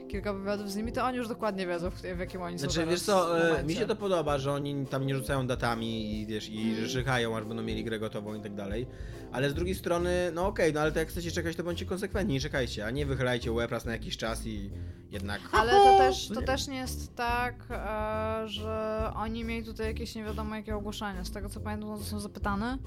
[0.09, 2.75] kilka wywiadów z nimi, to oni już dokładnie wiedzą, w, w jakim oni są Znaczy,
[2.75, 6.27] teraz wiesz co, e, mi się to podoba, że oni tam nie rzucają datami i
[6.27, 6.87] wiesz, i Mm.
[6.87, 8.87] rzekają, aż będą mieli grę gotową i tak dalej.
[9.33, 12.37] Ale z drugiej strony, no okej, no ale to jak chcecie czekać, to bądźcie konsekwentni
[12.37, 14.71] i czekajcie, a nie wychylajcie łeb raz na jakiś czas i
[15.11, 15.41] jednak...
[15.53, 16.47] Ale to też, to nie.
[16.47, 21.25] też nie jest tak, e, że oni mieli tutaj jakieś nie wiadomo jakie ogłoszenia.
[21.25, 22.79] Z tego co pamiętam, no to są zapytany.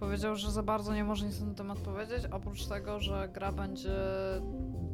[0.00, 3.52] Powiedział, że za bardzo nie może nic na ten temat powiedzieć, oprócz tego, że gra
[3.52, 3.94] będzie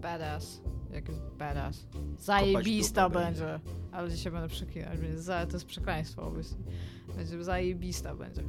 [0.00, 0.60] badass.
[0.92, 1.86] Jak jest badass?
[2.18, 3.60] Zajebista dupę będzie.
[3.92, 6.58] Ale dzisiaj będę przeklinać, będzie za, to jest przekleństwo obecnie.
[7.16, 8.42] Będzie zajebista będzie.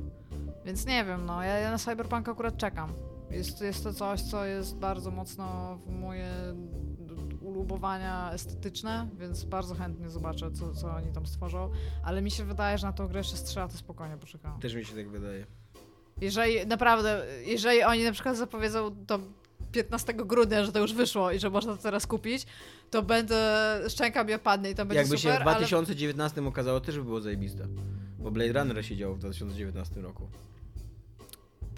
[0.66, 2.94] Więc nie wiem, no, ja, ja na Cyberpunk akurat czekam.
[3.32, 6.30] Jest, jest to coś, co jest bardzo mocno w moje
[7.42, 11.70] ulubowania estetyczne, więc bardzo chętnie zobaczę, co, co oni tam stworzą.
[12.04, 14.60] Ale mi się wydaje, że na tą grę jeszcze 3 lata spokojnie poczekam.
[14.60, 15.46] Też mi się tak wydaje.
[16.22, 19.20] Jeżeli naprawdę, jeżeli oni na przykład zapowiedzą to
[19.74, 22.46] 15 grudnia, że to już wyszło i że można to teraz kupić,
[22.90, 26.98] to będę, szczęka mi opadnie i to będzie Jakby super, się w 2019 okazało, też
[26.98, 27.68] by było zajebiste.
[28.20, 30.28] Bo Blade Runner się działo w 2019 roku.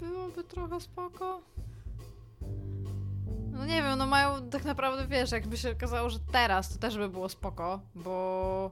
[0.00, 1.42] ale byłoby trochę spoko.
[3.50, 6.96] No nie wiem, no mają tak naprawdę, wiesz, jakby się okazało, że teraz to też
[6.98, 8.70] by było spoko, bo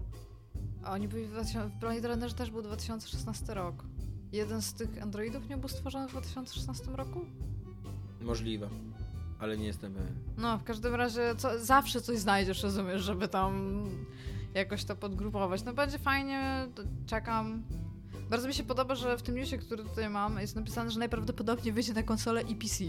[0.86, 3.84] oni byli w, 2000, w Blade Runnerze też był 2016 rok.
[4.32, 7.20] Jeden z tych androidów nie był stworzony w 2016 roku?
[8.20, 8.68] Możliwe.
[9.38, 10.14] Ale nie jestem pewien.
[10.36, 13.84] No, w każdym razie co, zawsze coś znajdziesz, rozumiesz, żeby tam
[14.54, 15.64] jakoś to podgrupować.
[15.64, 16.66] No będzie fajnie,
[17.06, 17.62] czekam.
[18.30, 21.72] Bardzo mi się podoba, że w tym newsie, który tutaj mam, jest napisane, że najprawdopodobniej
[21.72, 22.84] wyjdzie na konsolę i PC.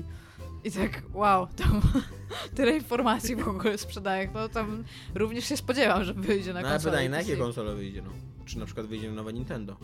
[0.63, 1.81] I tak, wow, tam
[2.55, 4.29] tyle informacji w ogóle sprzedaję.
[4.33, 4.83] No tam
[5.15, 7.29] również się spodziewam, że wyjdzie na No ale konsolę pytanie, i na PC.
[7.29, 8.09] jakie konsole wyjdzie, no?
[8.45, 9.77] Czy na przykład wyjdzie nowe Nintendo?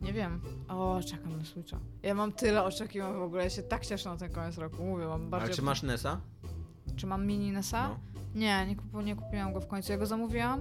[0.00, 0.40] Nie wiem.
[0.68, 1.78] O, czekam na Switcha.
[2.02, 4.84] Ja mam tyle oczekiwań w ogóle, ja się tak cieszę na ten koniec roku.
[4.84, 5.46] Mówię, mam bardziej...
[5.46, 6.20] Ale czy masz NESa?
[6.96, 7.88] Czy mam mini NESa?
[7.88, 7.98] No.
[8.34, 9.92] Nie, nie, kupu, nie kupiłam go w końcu.
[9.92, 10.60] Ja go zamówiłam,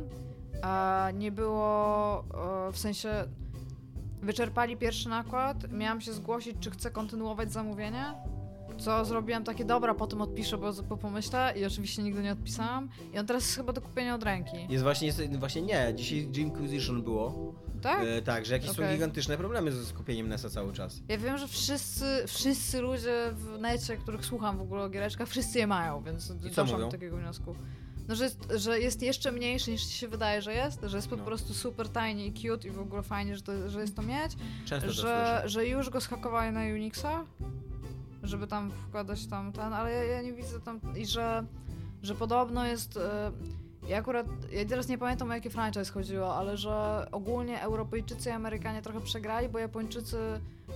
[0.61, 2.19] a nie było
[2.67, 3.09] e, w sensie.
[4.21, 5.71] Wyczerpali pierwszy nakład.
[5.71, 8.03] Miałam się zgłosić, czy chcę kontynuować zamówienie.
[8.77, 11.53] Co zrobiłam takie, dobra, potem odpiszę, bo, bo pomyślę.
[11.57, 12.89] I oczywiście nigdy nie odpisałam.
[13.13, 14.57] I on teraz jest chyba do kupienia od ręki.
[14.69, 15.93] Jest właśnie, jest, właśnie nie.
[15.95, 17.53] Dzisiaj Jimquisition było.
[17.85, 18.03] Tak?
[18.07, 18.93] E, tak, że jakieś są Okej.
[18.95, 21.01] gigantyczne problemy ze skupieniem NESa cały czas.
[21.07, 25.59] Ja wiem, że wszyscy, wszyscy ludzie w necie, których słucham w ogóle o giereczkach, wszyscy
[25.59, 27.55] je mają, więc doszłam do takiego wniosku.
[28.07, 31.09] No, że jest, że jest jeszcze mniejszy niż ci się wydaje, że jest, że jest
[31.09, 31.23] po No.
[31.23, 34.31] prostu super tiny i cute i w ogóle fajnie, że, to, że jest to mieć,
[34.65, 37.25] Często to że, że już go schakowali na Unixa,
[38.23, 41.45] żeby tam wkładać tam ten, ale ja, ja nie widzę tam i że,
[42.03, 42.97] że podobno jest...
[42.97, 43.31] e,
[43.87, 48.31] Ja akurat, ja teraz nie pamiętam o jaki franchise chodziło, ale że ogólnie Europejczycy i
[48.31, 50.17] Amerykanie trochę przegrali, bo Japończycy,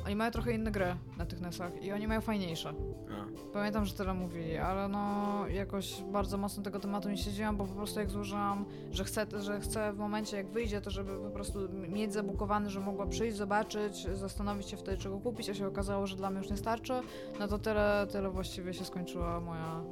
[0.06, 2.74] oni mają trochę inne gry na tych NESach i oni mają fajniejsze.
[3.12, 3.52] A.
[3.54, 7.74] Pamiętam, że tyle mówili, ale no jakoś bardzo mocno tego tematu nie siedziałam, bo po
[7.74, 11.60] prostu jak złożyłam, że chcę, że chcę w momencie jak wyjdzie, to żeby po prostu
[11.70, 16.16] mieć zabukowany, że mogła przyjść, zobaczyć, zastanowić się wtedy czego kupić, a się okazało, że
[16.16, 16.94] dla mnie już nie starczy,
[17.40, 19.84] no to tyle, tyle właściwie się skończyła moja...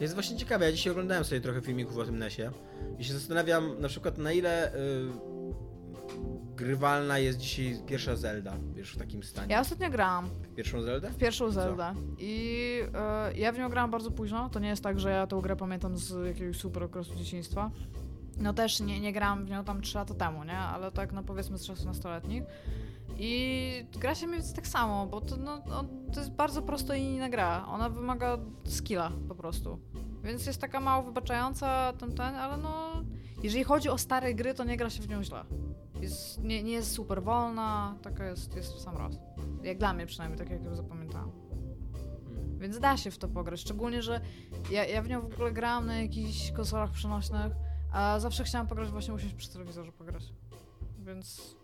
[0.00, 2.50] Jest właśnie ciekawe, ja dzisiaj oglądałem sobie trochę filmików o tym NESie
[2.98, 4.78] i się zastanawiam na przykład na ile y,
[6.56, 9.52] grywalna jest dzisiaj pierwsza Zelda, wiesz, w takim stanie.
[9.52, 11.10] Ja ostatnio grałam Pierwszą Zeldę?
[11.10, 11.50] w pierwszą?
[11.50, 15.26] Zeldę i e, ja w nią grałam bardzo późno, to nie jest tak, że ja
[15.26, 17.70] tą grę pamiętam z jakiegoś super okresu dzieciństwa.
[18.38, 20.58] No też nie, nie grałam w nią tam 3 lata temu, nie?
[20.58, 22.42] Ale tak no powiedzmy z czasu nastoletnich.
[23.18, 25.62] I gra się więcej tak samo, bo to, no,
[26.12, 27.66] to jest bardzo prosto i inna gra.
[27.66, 29.78] Ona wymaga skilla po prostu.
[30.24, 33.02] Więc jest taka mało wybaczająca, ten, ten, ale no...
[33.42, 35.44] Jeżeli chodzi o stare gry, to nie gra się w nią źle.
[36.00, 39.18] Jest, nie, nie jest super wolna, taka jest, jest w sam raz.
[39.62, 41.30] Jak dla mnie przynajmniej, tak jak ją zapamiętałam.
[42.26, 42.58] Mm.
[42.58, 43.60] Więc da się w to pograć.
[43.60, 44.20] Szczególnie, że
[44.70, 47.52] ja, ja w nią w ogóle grałam na jakichś konsolach przenośnych,
[47.92, 50.22] a zawsze chciałam pograć właśnie usiąść przy telewizorze pograć.
[50.98, 51.56] Więc.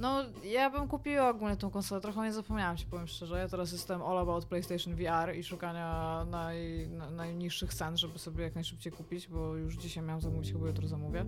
[0.00, 3.38] No, ja bym kupiła ogólnie tą konsolę, trochę nie zapomniałam ci, powiem szczerze.
[3.38, 8.44] Ja teraz jestem all about PlayStation VR i szukania naj, na, najniższych cen, żeby sobie
[8.44, 11.24] jak najszybciej kupić, bo już dzisiaj miałam zamówić, chyba jutro zamówię.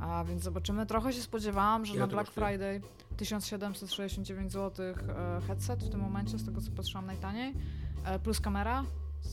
[0.00, 0.86] A więc zobaczymy.
[0.86, 2.30] Trochę się spodziewałam, że Ile na Black?
[2.30, 2.80] Friday
[3.16, 7.54] 1769 zł e, headset w tym momencie, z tego co patrzyłam najtaniej,
[8.04, 8.84] e, plus kamera,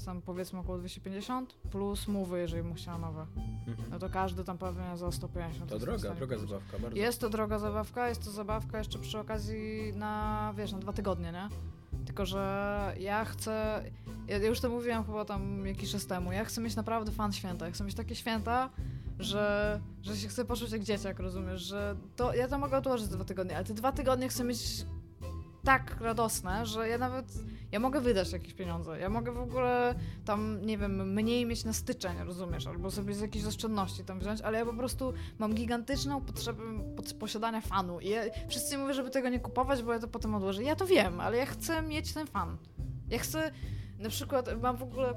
[0.06, 3.22] tam powiedzmy około 250, plus mowy, jeżeli bym chciała nowe.
[3.68, 3.90] Mhm.
[3.92, 5.70] No to każdy tam pewnie za 150.
[5.70, 6.50] To droga, droga kupić.
[6.50, 6.98] zabawka, bardzo.
[6.98, 11.32] Jest to droga zabawka, jest to zabawka jeszcze przy okazji na, wiesz, na dwa tygodnie,
[11.32, 11.50] nie?
[12.06, 13.84] Tylko, że ja chcę,
[14.28, 17.34] ja ja już to mówiłam chyba tam jakiś czas temu, ja chcę mieć naprawdę fan
[17.34, 18.70] święta, ja chcę mieć takie święta,
[19.20, 23.24] że, że się chcę poczuć jak dzieciak, rozumiesz, że to, ja to mogę odłożyć dwa
[23.24, 24.86] tygodnie, ale te dwa tygodnie chcę mieć
[25.66, 27.26] tak radosne, że ja nawet,
[27.72, 31.74] ja mogę wydać jakieś pieniądze, ja mogę w ogóle tam, nie wiem, mniej mieć na
[31.74, 36.22] styczeń, rozumiesz, albo sobie z jakiejś oszczędności tam wziąć, ale ja po prostu mam gigantyczną
[36.22, 36.64] potrzebę
[37.20, 40.64] posiadania fanu i ja, wszyscy mówią, żeby tego nie kupować, bo ja to potem odłożę.
[40.64, 42.58] Ja to wiem, ale ja chcę mieć ten fan.
[43.10, 43.52] Ja chcę,
[44.00, 45.14] na przykład, mam w ogóle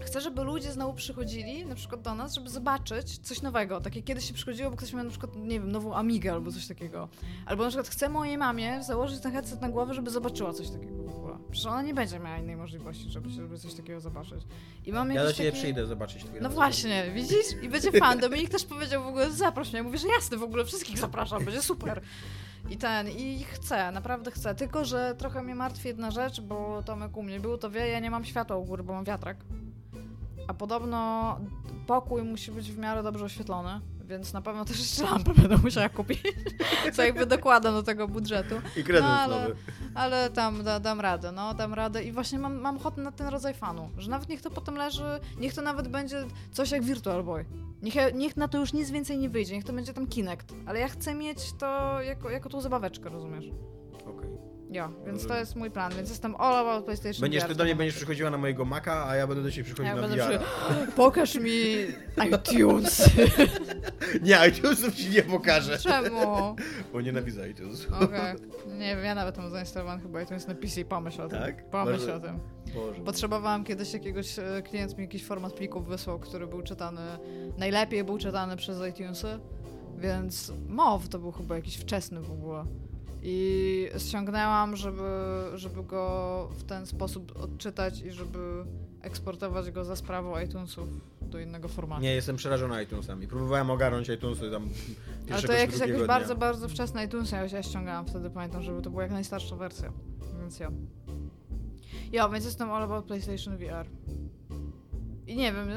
[0.00, 3.80] Chcę, żeby ludzie znowu przychodzili, na przykład do nas, żeby zobaczyć coś nowego.
[3.80, 6.52] Tak jak kiedyś się przychodziło, bo ktoś miał na przykład, nie wiem, nową Amigę albo
[6.52, 7.08] coś takiego.
[7.46, 11.02] Albo na przykład chcę mojej mamie założyć ten headset na głowę, żeby zobaczyła coś takiego
[11.02, 11.38] w ogóle.
[11.50, 14.44] Przecież ona nie będzie miała innej możliwości, żeby, żeby coś takiego zobaczyć.
[14.86, 15.62] I mam ja do ciebie taki...
[15.62, 17.62] przyjdę zobaczyć No właśnie, widzisz?
[17.62, 18.18] I będzie fan.
[18.18, 19.82] Dominik też powiedział w ogóle, zaproś mnie.
[19.82, 22.00] Mówię, że jasne, w ogóle wszystkich zapraszam, będzie super.
[22.70, 24.54] I ten, i chcę, naprawdę chcę.
[24.54, 28.00] Tylko, że trochę mnie martwi jedna rzecz, bo Tomek u mnie był, to wie, ja
[28.00, 29.36] nie mam światła u góry, bo mam wiatrak.
[30.50, 31.38] A podobno
[31.86, 35.88] pokój musi być w miarę dobrze oświetlony, więc na pewno też jeszcze lampę będę musiała
[35.88, 36.22] kupić,
[36.94, 38.54] co jakby dokładam do tego budżetu.
[38.76, 39.56] I kredyt no, ale, nowy.
[39.94, 43.28] Ale tam da, dam radę, no, dam radę i właśnie mam, mam ochotę na ten
[43.28, 47.24] rodzaj fanu, że nawet niech to potem leży, niech to nawet będzie coś jak Virtual
[47.24, 47.44] Boy.
[47.82, 50.80] Niech, niech na to już nic więcej nie wyjdzie, niech to będzie tam Kinect, ale
[50.80, 53.44] ja chcę mieć to jako, jako tą zabaweczkę, rozumiesz?
[54.70, 57.76] Ja, więc to jest mój plan, więc jestem all about PlayStation Będziesz ty do mnie
[57.76, 60.16] będziesz przychodziła na mojego Maca, a ja będę do ciebie przychodził ja na VR.
[60.16, 60.92] Przy...
[60.96, 61.52] Pokaż mi
[62.26, 63.10] iTunes.
[64.22, 65.78] nie, iTunesów ci nie pokażę.
[65.78, 66.56] Czemu?
[66.92, 67.86] Bo nienawidzę iTunes.
[68.00, 68.36] Okej.
[68.66, 71.38] Nie wiem, ja nawet mam zainstalowany chyba iTunes na PC, pomyśl o tym.
[71.38, 71.70] Tak?
[71.70, 72.14] Pomyśl Boże.
[72.14, 72.38] o tym.
[72.74, 73.00] Boże.
[73.00, 77.00] Potrzebowałam kiedyś jakiegoś, e, klient mi jakiś format plików wysłał, który był czytany,
[77.58, 79.38] najlepiej był czytany przez iTunesy,
[79.98, 82.64] więc MOW to był chyba jakiś wczesny w ogóle.
[83.22, 85.08] I ściągnęłam, żeby,
[85.54, 88.64] żeby go w ten sposób odczytać i żeby
[89.02, 90.88] eksportować go za sprawą iTunesów
[91.22, 92.02] do innego formatu.
[92.02, 93.26] Nie, jestem przerażony iTunesami.
[93.28, 94.68] Próbowałem ogarnąć iTunesy tam
[95.32, 99.02] Ale to jakieś, jakieś bardzo, bardzo wczesne iTunesy ja ściągałam wtedy, pamiętam, żeby to była
[99.02, 99.92] jak najstarsza wersja.
[100.40, 100.70] Więc ja.
[102.12, 103.86] Ja, więc jestem all about PlayStation VR.
[105.30, 105.68] I nie wiem,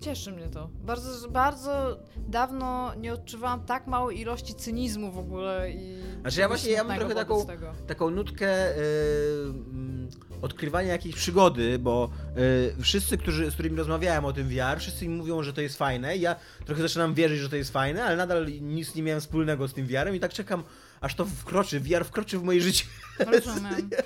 [0.00, 0.68] cieszy mnie to.
[0.84, 6.02] Bardzo, bardzo dawno nie odczuwałam tak małej ilości cynizmu w ogóle i.
[6.20, 7.46] Znaczy ja właśnie ja mam trochę taką,
[7.86, 14.48] taką nutkę yy, odkrywania jakiejś przygody, bo yy, wszyscy, którzy, z którymi rozmawiałem o tym
[14.48, 16.16] VR, wszyscy mi mówią, że to jest fajne.
[16.16, 19.74] Ja trochę zaczynam wierzyć, że to jest fajne, ale nadal nic nie miałem wspólnego z
[19.74, 20.64] tym VR-em i tak czekam,
[21.00, 22.84] aż to wkroczy, VR wkroczy w moje życie.
[23.18, 23.90] Rozumiem.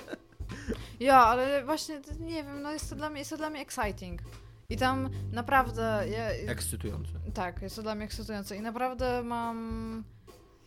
[0.99, 4.21] Ja, ale właśnie nie wiem, no jest to dla mnie, jest to dla mnie exciting.
[4.69, 6.03] I tam naprawdę.
[6.11, 7.11] Ja, Ekscytujące.
[7.33, 8.57] Tak, jest to dla mnie ekscytujące.
[8.57, 10.03] I naprawdę mam.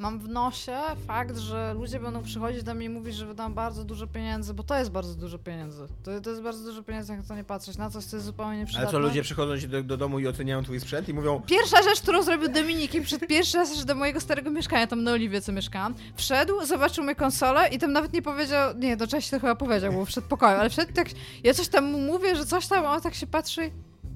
[0.01, 3.85] Mam w nosie fakt, że ludzie będą przychodzić do mnie i mówić, że wydam bardzo
[3.85, 5.87] dużo pieniędzy, bo to jest bardzo dużo pieniędzy.
[6.03, 8.59] To, to jest bardzo dużo pieniędzy, jak to nie patrzeć, na coś, co jest zupełnie
[8.59, 8.89] nieprzydatne.
[8.89, 11.43] Ale co, ludzie przychodzą do, do domu i oceniają twój sprzęt i mówią...
[11.47, 15.13] Pierwsza rzecz, którą zrobił Dominik i przed pierwszy raz do mojego starego mieszkania, tam na
[15.13, 19.31] Oliwie, co mieszkałam, wszedł, zobaczył moją konsolę i tam nawet nie powiedział, nie, do czegoś
[19.31, 21.09] to chyba powiedział, bo wszedł pokoju, ale wszedł tak,
[21.45, 23.71] ja coś tam mu mówię, że coś tam, on tak się patrzy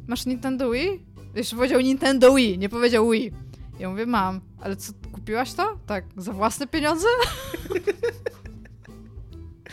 [0.07, 1.05] masz Nintendo Wii?
[1.35, 3.33] Jeszcze powiedział Nintendo Wii, nie powiedział Wii.
[3.79, 5.79] Ja mówię, mam, ale co, kupiłaś to?
[5.87, 7.07] Tak, za własne pieniądze?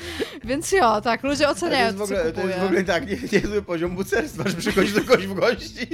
[0.43, 3.17] Więc jo, tak, ludzie oceniają, to jest w ogóle, To jest w ogóle tak, nie,
[3.33, 5.87] niezły poziom bucerstwa, że przychodzisz do kogoś w gości.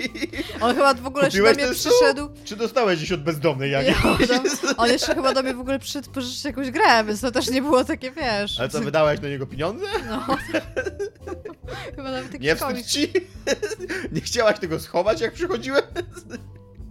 [0.62, 2.30] On chyba w ogóle Kupiłeś jeszcze do mnie przyszedł.
[2.46, 3.98] Czy dostałeś gdzieś od bezdomnej jakiejś?
[4.78, 7.62] on jeszcze chyba do mnie w ogóle przyszedł pożyczyć jakąś grę, więc to też nie
[7.62, 8.60] było takie, wiesz.
[8.60, 9.86] Ale co, wydałeś do niego pieniądze?
[10.10, 10.38] No.
[11.96, 13.12] chyba nawet taki Nie wstyd ci?
[14.12, 15.84] nie chciałaś tego schować, jak przychodziłem?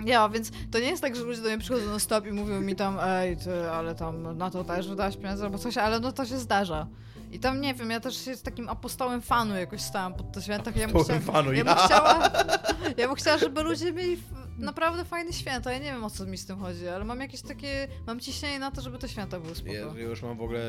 [0.05, 2.61] Ja, więc to nie jest tak, że ludzie do mnie przychodzą na stop i mówią
[2.61, 6.13] mi tam, ej, ty, ale tam na to też wydałaś pieniądze albo coś, ale no
[6.13, 6.87] to się zdarza.
[7.33, 10.43] I tam nie wiem, ja też się z takim apostołem fanu jakoś stałam pod te
[10.43, 10.71] święta.
[10.77, 12.31] Ja bym chciała, fanu, ja bym chciała,
[12.97, 14.17] ja bym chciała, żeby ludzie mieli
[14.59, 15.73] naprawdę fajne święta.
[15.73, 18.59] Ja nie wiem o co mi z tym chodzi, ale mam jakieś takie, mam ciśnienie
[18.59, 19.73] na to, żeby te święta były spoko.
[19.73, 20.61] Jezu, już mam w ogóle...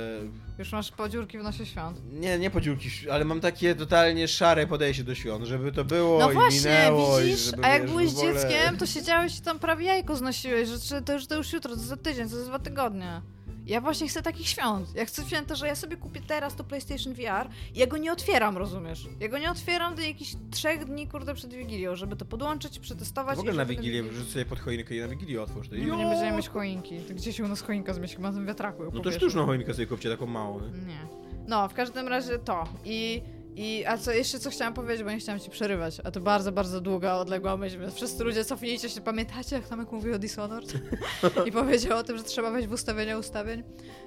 [0.57, 2.01] Już masz podziurki w nosie świąt.
[2.11, 6.31] Nie, nie podziurki, ale mam takie totalnie szare podejście do świąt, żeby to było no
[6.31, 7.19] i właśnie, minęło.
[7.19, 8.33] Widzisz, żeby, a jak byłeś ogóle...
[8.33, 11.81] dzieckiem, to siedziałeś i tam prawie jajko znosiłeś, że to już, to już jutro, to
[11.81, 13.21] za tydzień, to za dwa tygodnie.
[13.65, 14.95] Ja właśnie chcę takich świąt.
[14.95, 18.11] Ja chcę święta, że ja sobie kupię teraz to PlayStation VR i ja go nie
[18.11, 19.07] otwieram, rozumiesz?
[19.19, 23.35] Ja go nie otwieram do jakichś trzech dni, kurde, przed Wigilią, żeby to podłączyć, przetestować.
[23.35, 25.69] W ogóle na Wigilię, wrzuć sobie pod choinkę i na Wigilię otwórz.
[25.69, 26.99] To nie, nie będziemy mieć choinki.
[26.99, 28.15] To gdzie się u nas choinka zmieści?
[28.15, 28.83] Chyba na tym wiatraku.
[28.93, 30.59] No to sztuczną choinkę sobie kupcie, taką małą.
[30.61, 31.25] Nie.
[31.47, 32.63] No, w każdym razie to.
[32.85, 33.21] I
[33.55, 36.51] i, a co jeszcze co chciałam powiedzieć, bo nie chciałam ci przerywać, a to bardzo,
[36.51, 40.73] bardzo długa, odległa myśl, więc wszyscy ludzie cofnijcie się, pamiętacie jak Tomek mówił o Dishonored?
[41.47, 43.63] I powiedział o tym, że trzeba wejść w ustawienia ustawień.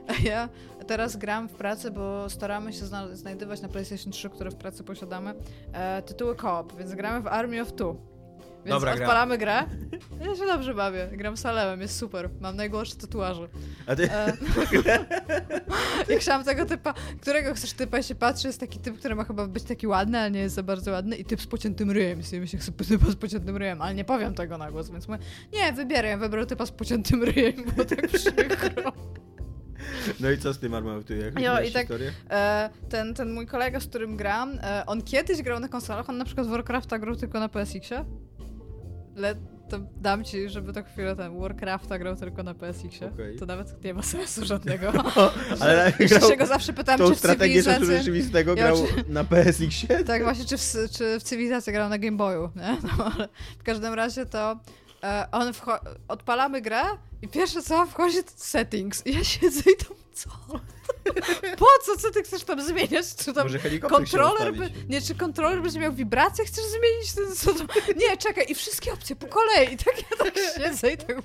[0.09, 0.49] A ja
[0.87, 4.85] teraz gram w pracy, bo staramy się zna znajdywać na PlayStation 3, które w pracy
[4.85, 5.35] posiadamy,
[5.73, 8.18] e, tytuły co-op, więc gramy w Army of Two.
[8.65, 9.05] Więc Dobra gra.
[9.05, 9.65] odpalamy grę.
[10.21, 11.09] Ja się dobrze bawię.
[11.13, 12.31] Gram Salemem, jest super.
[12.41, 13.49] Mam najgorsze tatuaże.
[13.87, 14.11] A ty...
[14.13, 14.33] E,
[16.09, 19.47] jak chciałam tego typa, którego chcesz typa, się patrzy, jest taki typ, który ma chyba
[19.47, 22.21] być taki ładny, ale nie jest za bardzo ładny i typ z pociętym ryjem.
[22.33, 25.21] I myślę, chcę typa z pociętym ryjem, ale nie powiem tego na głos, więc mówię,
[25.53, 28.93] nie, wybierę, ja wybrał typa z pociętym ryjem, bo tak przykro.
[30.21, 31.15] No i co z tym Armautu?
[31.15, 31.89] Jak Jo, i tak-?
[32.31, 36.19] E, ten, ten mój kolega, z którym gram, e, on kiedyś grał na konsolach, on
[36.19, 38.05] na przykład Warcrafta grał tylko na PSX-ie.
[39.19, 39.35] Le,
[39.69, 43.11] to dam ci, żeby tak chwilę ten Warcrafta grał tylko na PSX-ie.
[43.15, 43.37] Okej.
[43.37, 44.93] To nawet nie ma sensu żadnego.
[45.61, 47.97] Ale Jeszcze grał się go zawsze pytam, tą czy w strategię cywilizacji...
[47.97, 50.05] rzeczywistego Ja grał oczy- na PSX-ie?
[50.05, 52.77] Tak, właśnie, czy w, czy w cywilizacji grał na Game Boyu, nie?
[52.83, 54.61] No, ale w każdym razie to
[55.03, 55.53] e, on
[56.09, 56.83] odpalamy grę
[57.23, 60.31] i pierwsze co, wchodzi to settings i ja siedzę i tam, co?
[61.59, 61.97] Po co?
[61.97, 63.07] Co ty chcesz tam zmieniać?
[63.25, 66.45] Czy tam Może kontroler by, nie, czy kontroler będzie miał wibracje?
[66.45, 67.75] Chcesz zmienić ten, co to?
[67.97, 69.75] Nie, czekaj, i wszystkie opcje po kolei.
[69.75, 71.17] I tak ja tak siedzę i tak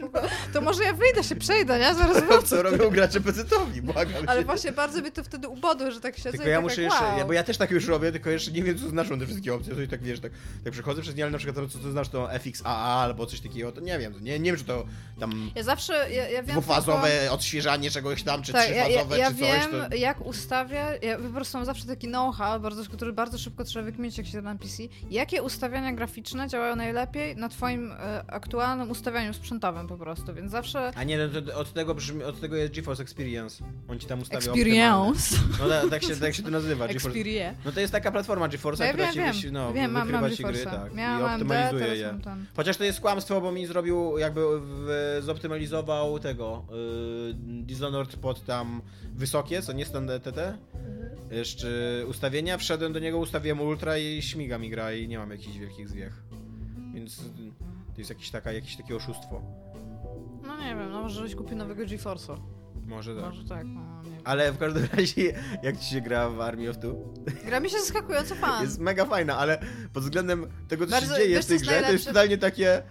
[0.53, 1.95] to może ja wyjdę się, przejdę, nie?
[1.95, 2.47] Zaraz To wrócę.
[2.47, 4.45] co robią gracze pecetowi, błagam Ale cię.
[4.45, 6.91] właśnie bardzo mnie to wtedy ubodło, że tak siedzę Tylko i ja tak muszę jak,
[6.91, 7.17] jeszcze, wow.
[7.17, 9.53] ja, bo ja też tak już robię, tylko jeszcze nie wiem, co znaczą te wszystkie
[9.53, 10.31] opcje, to i tak wiesz, tak,
[10.63, 13.71] tak przechodzę przez nie, ale na przykład co to znasz, to FXAA albo coś takiego,
[13.71, 14.85] to nie wiem, nie, nie wiem, czy to
[15.19, 19.17] tam Ja zawsze, ja, ja wiem dwufazowe odświeżanie czegoś tam, czy Tak, ja, ja, trzyfazowe,
[19.17, 19.95] ja czy wiem, coś, to...
[19.95, 24.17] jak ustawia, ja po prostu mam zawsze taki know-how, bardzo, który bardzo szybko trzeba wykminić,
[24.17, 24.83] jak się na PC.
[25.11, 30.91] Jakie ustawiania graficzne działają najlepiej na twoim e, aktualnym ustawianiu sprzętowym po prostu, więc zawsze
[30.95, 33.63] A nie, no to od tego brzmi, od tego jest GeForce Experience.
[33.87, 35.35] On ci tam ustawia experience.
[35.59, 37.07] No tak, tak, się, tak się to nazywa, GeForce.
[37.07, 37.59] Experience.
[37.65, 40.21] No to jest taka platforma GeForce'a, Ja która wiem, ci wiem, no, wiem, mam, wykrywa
[40.21, 42.19] mam ci gry, tak, Miałam i AMD, optymalizuje teraz je.
[42.55, 48.81] Chociaż to jest kłamstwo, bo mi zrobił, jakby w, zoptymalizował tego yy, Dishonored pod tam
[49.15, 50.57] wysokie, co nie stan TT.
[51.31, 51.67] Jeszcze
[52.07, 55.89] ustawienia, wszedłem do niego, ustawiłem ultra i śmiga mi gra i nie mam jakichś wielkich
[55.89, 56.23] zwiech.
[56.93, 57.17] Więc
[57.93, 59.41] to jest jakieś, taka, jakieś takie oszustwo.
[60.43, 62.37] No nie wiem, no może żebyś kupił nowego GeForce'a.
[62.85, 63.23] Może tak.
[63.25, 63.81] Może tak, no.
[64.23, 65.33] Ale w każdym razie,
[65.63, 66.95] jak ci się gra w Army of Two?
[67.45, 68.63] Gra mi się zaskakująco fan.
[68.65, 69.59] Jest mega fajna, ale
[69.93, 72.83] pod względem tego, co Bardzo- się dzieje w tej jest grze, to jest totalnie takie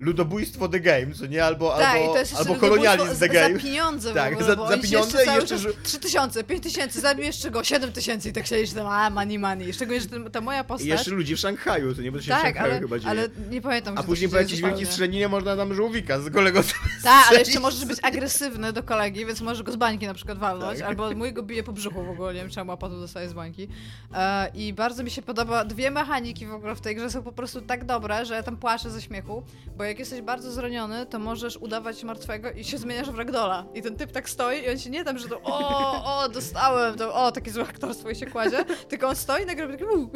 [0.00, 1.44] ludobójstwo The Game, co nie?
[1.44, 3.54] Albo, Tak, albo, jeszcze albo kolonializm The Game.
[3.54, 6.44] Za pieniądze Tak, w ogóle, za- bo za pieniądze jeszcze i jeszcze, że- 3 tysiące,
[6.44, 9.72] 5 tysięcy, zabijesz go, 7 tysięcy i tak siedzisz tam, a money, money.
[9.72, 10.86] Szczególnie, że ta moja postać...
[10.86, 12.98] I jeszcze ludzi w Szanghaju, to nie, bo to się w tak, Szanghaju ale, chyba
[12.98, 13.10] dzieje.
[13.10, 16.60] ale nie pamiętam, A później po jakiejś wielkiej strzelinie można tam żółwika z kolego
[17.04, 20.38] Tak, ale jeszcze możesz być agresywny do kolegi, więc możesz go z bańki na przykład
[20.38, 20.88] walnąć, Tak.
[20.88, 23.32] albo mój go bije po brzuchu w ogóle, nie wiem czemu, a potem dostaje z
[23.32, 23.68] bańki.
[24.14, 27.32] E, I bardzo mi się podoba, dwie mechaniki w ogóle w tej grze są po
[27.32, 29.42] prostu tak dobre, że ja tam płaczę ze śmiechu,
[29.76, 33.66] bo jak jesteś bardzo zraniony, to możesz udawać martwego i się zmieniasz w ragdola.
[33.74, 36.98] I ten typ tak stoi i on się nie tam, że to o, o, dostałem,
[36.98, 40.10] to o, takie złe aktorstwo i się kładzie, tylko on stoi i nagle taki "Uu".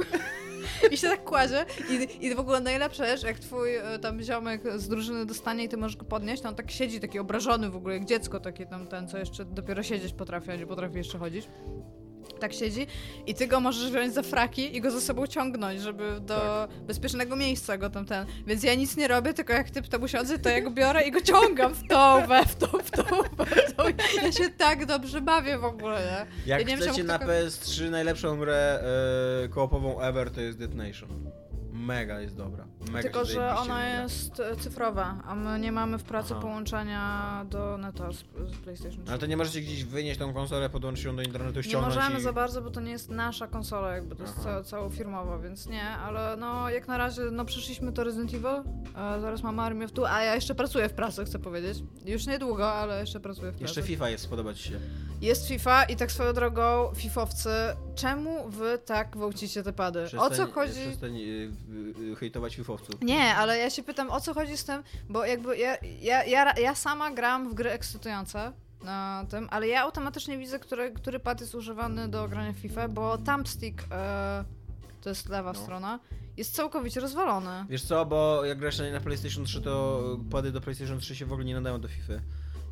[0.91, 4.63] I się tak kładzie i, i w ogóle najlepsze jest, jak twój e, tam ziomek
[4.77, 7.77] z drużyny dostanie i ty możesz go podnieść, to on tak siedzi taki obrażony w
[7.77, 11.19] ogóle, jak dziecko takie tam ten, co jeszcze dopiero siedzieć potrafi, a nie potrafi jeszcze
[11.19, 11.49] chodzić.
[12.41, 12.87] Tak siedzi
[13.27, 17.37] i ty go możesz wziąć za fraki i go za sobą ciągnąć, żeby do bezpiecznego
[17.37, 18.27] miejsca go tam ten.
[18.47, 21.11] Więc ja nic nie robię, tylko jak typ tam usiądzie, to ja go biorę i
[21.11, 23.03] go ciągam w tą, we, w tą, w tą,
[23.67, 23.83] w tą.
[24.23, 26.27] Ja się tak dobrze bawię w ogóle, nie?
[26.47, 28.85] Jak Ja nie wiem, chcecie czemu na tylko- PS3 najlepszą grę
[29.45, 31.31] e, koopową ever, to jest Dead Nation.
[31.73, 32.65] Mega jest dobra.
[32.91, 34.03] Mega Tylko, że ona gra.
[34.03, 36.43] jest e, cyfrowa, a my nie mamy w pracy Aha.
[36.43, 39.11] połączenia do neta z, z PlayStation 3.
[39.11, 42.19] Ale to nie możecie gdzieś wynieść tą konsolę, podłączyć ją do internetu, Nie ściągnąć możemy
[42.19, 42.23] i...
[42.23, 44.45] za bardzo, bo to nie jest nasza konsola, jakby to jest Aha.
[44.45, 49.21] ca całofirmowa, więc nie, ale no jak na razie, no przyszliśmy to Resident Evil, e,
[49.21, 51.79] zaraz mamy Army of Two, a ja jeszcze pracuję w pracy, chcę powiedzieć.
[52.07, 53.63] Już niedługo, ale jeszcze pracuję w pracy.
[53.65, 54.81] Jeszcze FIFA jest, spodoba ci się.
[55.21, 57.49] Jest FIFA i tak swoją drogą, fifowcy,
[57.95, 60.03] czemu wy tak gwałcicie te pady?
[60.05, 60.73] o co Przestań- chodzi?
[60.81, 61.51] Przestań y,
[62.21, 63.01] hejtować fifowców.
[63.03, 66.53] Nie, ale ja się pytam, o co chodzi z tym, bo jakby ja, ja, ja,
[66.53, 68.53] ja sama gram w gry ekscytujące
[68.85, 72.89] na tym, ale ja automatycznie widzę, który, który pad jest używany do grania w FIFA,
[72.89, 74.45] bo thumbstick, e,
[75.01, 75.59] to jest lewa No.
[75.59, 75.99] strona,
[76.37, 77.65] jest całkowicie rozwalony.
[77.69, 81.33] Wiesz co, bo jak grasz na PlayStation 3, to pady do PlayStation 3 się w
[81.33, 82.13] ogóle nie nadają do FIFA.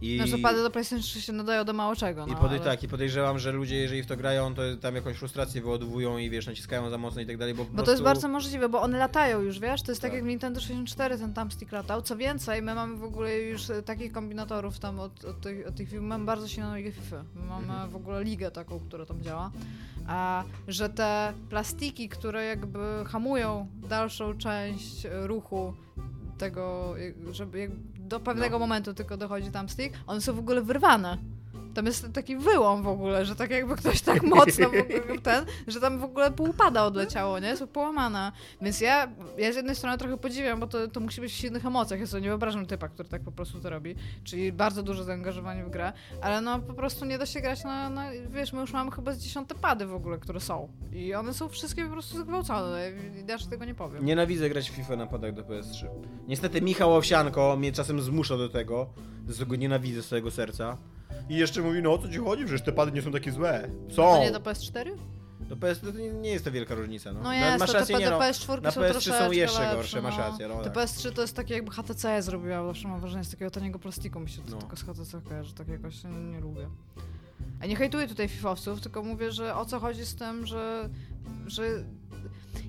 [0.02, 0.16] I...
[0.16, 2.60] Znaczy pady do PlayStation 3 się nadają do mało czego, I no, podej- ale...
[2.60, 6.30] tak, i podejrzewam, że ludzie, jeżeli w to grają, to tam jakąś frustrację wyładowują i
[6.30, 7.84] wiesz, naciskają za mocno i tak dalej, bo Bo prostu...
[7.84, 9.82] to jest bardzo możliwe, bo one latają już, wiesz?
[9.82, 10.18] To jest tak, Tak.
[10.18, 12.02] jak Nintendo 64 ten thumbstick latał.
[12.02, 15.74] Co więcej, my mamy w ogóle już e, takich kombinatorów tam od, od, tych, od
[15.74, 16.04] tych firm.
[16.06, 17.24] Mamy bardzo silną ligę FIFA.
[17.34, 17.90] My mamy Mhm.
[17.90, 19.50] w ogóle ligę taką, która tam działa.
[20.06, 25.74] A że te plastiki, które jakby hamują dalszą część ruchu
[26.38, 26.94] tego,
[27.32, 27.70] żeby
[28.10, 28.58] do pewnego No.
[28.58, 31.18] momentu tylko dochodzi thumbstick, one są w ogóle wyrwane.
[31.74, 34.70] Tam jest taki wyłom w ogóle, że tak jakby ktoś tak mocno
[35.22, 37.48] ten, że tam w ogóle pół pada odleciało, nie?
[37.48, 38.32] Jest połamana.
[38.62, 39.08] Więc ja,
[39.38, 42.00] ja z jednej strony trochę podziwiam, bo to, to musi być w silnych emocjach.
[42.00, 43.94] Ja sobie nie wyobrażam typa, który tak po prostu to robi.
[44.24, 45.92] Czyli bardzo duże zaangażowanie w grę,
[46.22, 49.12] ale no po prostu nie da się grać na, na wiesz, my już mamy chyba
[49.12, 50.68] z dziesiąte pady w ogóle, które są.
[50.92, 52.90] I one są wszystkie po prostu zgwałcone.
[53.20, 54.04] I też tego nie powiem.
[54.04, 55.86] Nienawidzę grać w FIFA na padach do PS3.
[56.28, 58.86] Niestety Michał Owsianko mnie czasem zmusza do tego,
[59.28, 60.76] z go nienawidzę całego serca.
[61.30, 63.70] I jeszcze mówi, no o co ci chodzi, że te pady nie są takie złe.
[63.88, 64.02] Są!
[64.02, 64.90] To nie do PS4?
[65.40, 67.20] Do PS to nie, nie jest to wielka różnica, no.
[67.22, 68.18] No jest, masz to rację, te, nie no.
[68.18, 70.22] PS4 Na są PS3 troszeczkę są jeszcze lepsze, gorsze, masz no.
[70.24, 70.74] rację, no Te tak.
[70.74, 74.28] PS3 to jest takie jakby HTC zrobiła, zawsze mam wrażenie z takiego taniego plastiku, mi
[74.28, 74.56] się to No.
[74.56, 76.68] tylko z HTC kojarzy, tak jakoś nie, nie lubię.
[77.60, 80.88] A nie hejtuję tutaj fifowców, tylko mówię, że o co chodzi z tym, że,
[81.46, 81.62] że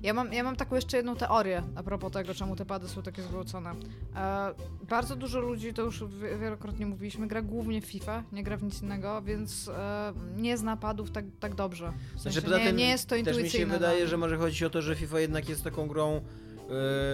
[0.02, 3.02] ja mam, ja mam taką jeszcze jedną teorię a propos tego, czemu te pady są
[3.02, 3.70] takie zgwałcone.
[4.16, 4.54] E,
[4.88, 8.62] bardzo dużo ludzi, to już wi- wielokrotnie mówiliśmy, gra głównie w FIFA, nie gra w
[8.62, 11.92] nic innego, więc e, nie zna padów tak, tak dobrze.
[12.16, 13.46] W sensie Znaczy, nie, tym nie jest to Też intuicyjne.
[13.66, 14.08] mi się wydaje, mnie.
[14.08, 16.14] że może chodzić o to, że FIFA jednak jest taką grą,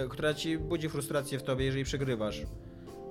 [0.01, 2.41] yy, która ci budzi frustrację w tobie, jeżeli przegrywasz.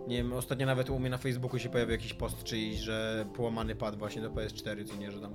[0.08, 3.74] Nie wiem, ostatnio nawet u mnie na Facebooku się pojawił jakiś post czyjś, że połamany
[3.76, 5.32] pad właśnie do PS4, co nie, że tam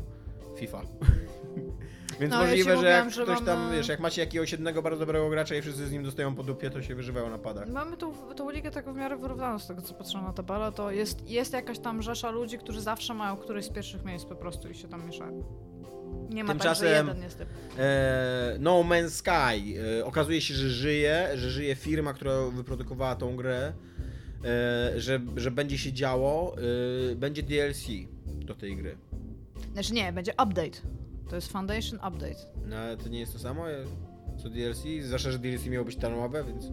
[0.58, 0.82] FIFA.
[2.20, 4.52] Więc No, ja możliwe, że mówiłam, jak że ktoś tam, mamy- wiesz, jak macie jakiegoś
[4.52, 7.38] jednego bardzo dobrego gracza i wszyscy z nim dostają po dupie, to się wyżywają na
[7.38, 7.70] padach.
[7.70, 10.92] Mamy tą, tą ligę taką w miarę wyrównaną z tego, co patrzyłam na tabelę, to
[10.92, 14.70] jest, jest jakaś tam rzesza ludzi, którzy zawsze mają któryś z pierwszych miejsc po prostu
[14.70, 15.44] i się tam mieszają.
[16.30, 17.18] Nie ma tak, Tymczasem- że jeden.
[17.80, 19.80] E, no Man's Sky.
[20.00, 23.74] E, okazuje się, że żyje, że żyje firma, która wyprodukowała tą grę,
[24.46, 26.56] e, że, że będzie się działo,
[27.12, 27.88] e, będzie DLC
[28.26, 28.98] do tej gry.
[29.74, 30.80] Znaczy nie, będzie update.
[31.30, 32.46] To jest Foundation Update.
[32.66, 33.66] No ale to nie jest to samo
[34.38, 36.66] co DLC, zwłaszcza, że DLC miało być darmowe, więc...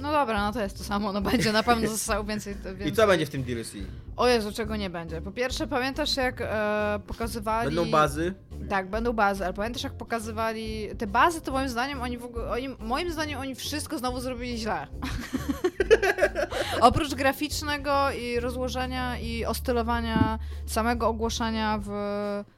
[0.00, 2.54] No dobra, no to jest to samo, no będzie na pewno zostało więcej.
[2.54, 2.92] To, I więcej.
[2.92, 3.72] co będzie w tym DLC?
[4.16, 5.20] O Jezu, czego nie będzie.
[5.20, 7.66] Po pierwsze, pamiętasz jak e, pokazywali...
[7.74, 8.34] Będą bazy?
[8.68, 10.88] Tak, będą bazy, ale pamiętasz jak pokazywali...
[10.98, 12.50] Te bazy to moim zdaniem oni w ogóle...
[12.50, 14.86] Oni, moim zdaniem oni wszystko znowu zrobili źle.
[16.80, 21.90] Oprócz graficznego i rozłożenia i ostylowania samego ogłoszenia w,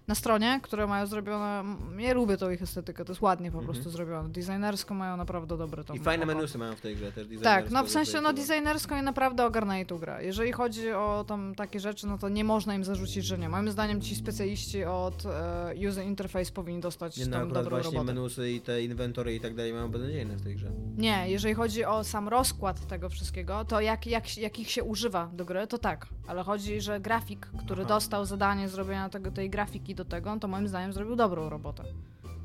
[0.08, 1.64] na stronie, które mają zrobione...
[1.98, 3.72] Ja lubię tą ich estetykę, to jest ładnie po Mhm.
[3.74, 4.28] prostu zrobione.
[4.28, 5.94] Designersko mają naprawdę dobre to.
[5.94, 6.34] I fajne oko.
[6.34, 7.26] menusy mają w tej grze też.
[7.42, 10.24] Tak, no w sensie no designersko i naprawdę ogarnęli tą grę.
[10.24, 13.48] Jeżeli chodzi o tam takie rzeczy, no to nie można im zarzucić, że nie.
[13.48, 17.92] Moim zdaniem ci specjaliści od e, user interface powinni dostać Nie, no tam dobrą właśnie
[17.98, 18.14] robotę.
[18.14, 20.70] menusy i te inwentory i tak dalej mają beznadziejne w tej grze.
[20.96, 25.30] Nie, jeżeli chodzi o sam rozkład tego wszystkiego, to jak, jak, jak ich się używa
[25.32, 26.06] do gry, to tak.
[26.26, 27.88] Ale chodzi, że grafik, który Aha.
[27.88, 31.84] dostał zadanie zrobienia tego, tej grafiki do tego, to moim zdaniem zrobił dobrą robotę.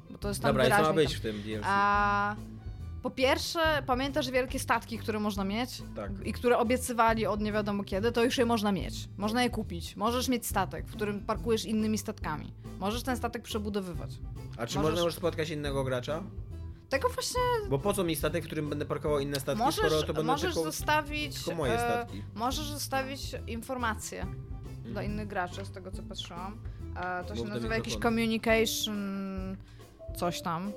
[0.09, 1.19] Bo to jest tam Dobra, i co ma być tam.
[1.19, 1.61] w tym DLC?
[1.65, 2.35] A
[3.01, 5.81] po pierwsze, pamiętasz wielkie statki, które można mieć?
[5.95, 6.11] Tak.
[6.25, 9.09] I które obiecywali od nie wiadomo kiedy, to już je można mieć.
[9.17, 9.95] Można je kupić.
[9.95, 12.53] Możesz mieć statek, w którym parkujesz innymi statkami.
[12.79, 14.09] Możesz ten statek przebudowywać.
[14.57, 16.23] A czy możesz- można już spotkać innego gracza?
[16.89, 20.01] Tego właśnie Bo po co mi statek, w którym będę parkował inne statki, możesz, skoro
[20.01, 21.35] to będą możesz tylko, zostawić.
[21.43, 22.23] tylko moje e, statki?
[22.35, 24.25] Możesz zostawić informacje
[24.83, 25.05] dla Mhm.
[25.05, 26.57] innych graczy, z tego co patrzyłam.
[26.95, 29.57] E, to się Mów do nazywa jakiś communication.
[30.15, 30.71] coś tam.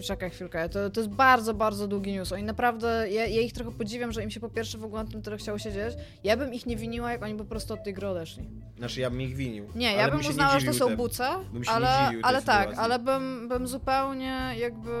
[0.00, 2.32] Czekaj chwilkę, to, to jest bardzo, bardzo długi news.
[2.32, 5.10] Oni naprawdę, ja, ja ich trochę podziwiam, że im się po pierwsze w ogóle na
[5.10, 5.94] tym tyle chciało siedzieć.
[6.24, 8.48] Ja bym ich nie winiła, jak oni po prostu od tej gry odeszli.
[8.78, 9.66] Znaczy ja bym ich winił.
[9.74, 12.84] Nie, ja bym nie uznała, że to są buce, Bym ale, ale tak, sytuacji.
[12.84, 14.92] ale bym, bym zupełnie jakby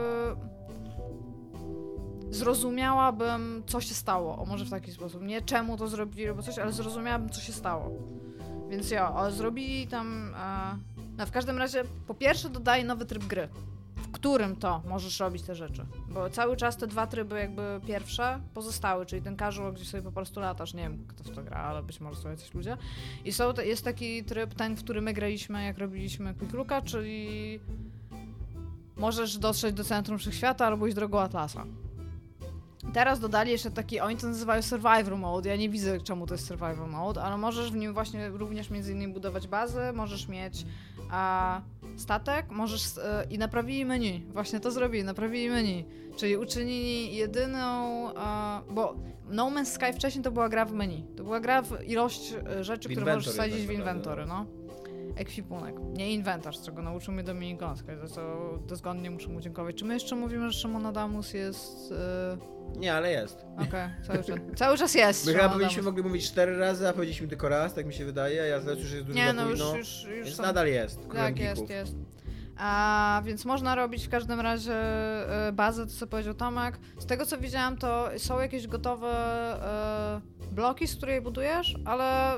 [2.30, 4.38] zrozumiałabym, co się stało.
[4.38, 5.22] O, może w taki sposób.
[5.22, 7.90] Nie czemu to zrobili albo coś, ale zrozumiałabym, co się stało.
[8.70, 10.34] Więc ja, zrobili tam...
[10.34, 10.78] E,
[11.18, 13.48] no w każdym razie, po pierwsze dodaje nowy tryb gry,
[14.12, 15.86] którym to możesz robić te rzeczy.
[16.08, 20.12] Bo cały czas te dwa tryby jakby pierwsze pozostały, czyli ten casual, gdzie sobie po
[20.12, 22.76] prostu latasz, nie wiem kto w to gra, ale być może są jacyś ludzie.
[23.24, 27.60] I są, jest taki tryb, ten, w który my graliśmy, jak robiliśmy Quick Looka, czyli
[28.96, 31.64] możesz dotrzeć do centrum wszechświata albo iść drogą Atlasa.
[32.92, 36.46] Teraz dodali jeszcze taki, oni to nazywają Survivor Mode, ja nie widzę czemu to jest
[36.46, 40.64] Survivor Mode, ale możesz w nim właśnie również między innymi budować bazę, możesz mieć
[41.10, 41.60] a,
[41.96, 45.84] statek, możesz e, i naprawili menu, właśnie to zrobili, naprawili menu,
[46.16, 48.14] czyli uczynili jedyną, e,
[48.70, 48.96] bo
[49.30, 52.88] No Man's Sky wcześniej to była gra w menu, to była gra w ilość rzeczy,
[52.88, 54.46] które możesz wsadzić w inwentory, no.
[55.16, 58.22] Ekwipunek, nie inwentarz, czego nauczył mnie Dominik Gąska, za co
[58.66, 59.76] dozgodnie muszę mu dziękować.
[59.76, 61.92] Czy my jeszcze mówimy, że Szymon Adamus jest...
[61.92, 63.44] e, Nie, ale jest.
[63.56, 64.36] Okej, cały czas.
[64.56, 65.26] Cały czas jest.
[65.26, 68.42] My chyba powinniśmy mogli mówić cztery razy, a powiedzieliśmy tylko raz, tak mi się wydaje,
[68.42, 70.42] a ja zlecę, że jest dużo Nie, no już, późno, już, już Więc są.
[70.42, 71.08] nadal jest.
[71.14, 71.94] Tak, jest, jest.
[72.56, 74.74] A, więc można robić w każdym razie
[75.48, 76.78] e, bazę, to co powiedział Tomek.
[76.98, 79.08] Z tego co widziałam, to są jakieś gotowe
[80.48, 82.32] e, bloki, z której budujesz, ale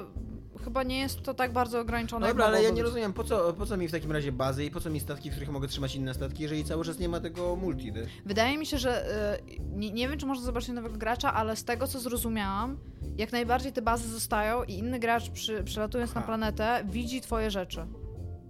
[0.64, 2.28] chyba nie jest to tak bardzo ograniczone.
[2.28, 4.64] Dobra, jak ale ja nie rozumiem, po co, po co mi w takim razie bazy
[4.64, 7.08] i po co mi statki, w których mogę trzymać inne statki, jeżeli cały czas nie
[7.08, 8.06] ma tego multi, ty?
[8.26, 9.38] Wydaje mi się, że e,
[9.76, 12.78] nie, nie wiem, czy można zobaczyć nowego gracza, ale z tego, co zrozumiałam,
[13.16, 16.26] jak najbardziej te bazy zostają i inny gracz przy, przylatując na Aha.
[16.26, 17.86] planetę widzi twoje rzeczy.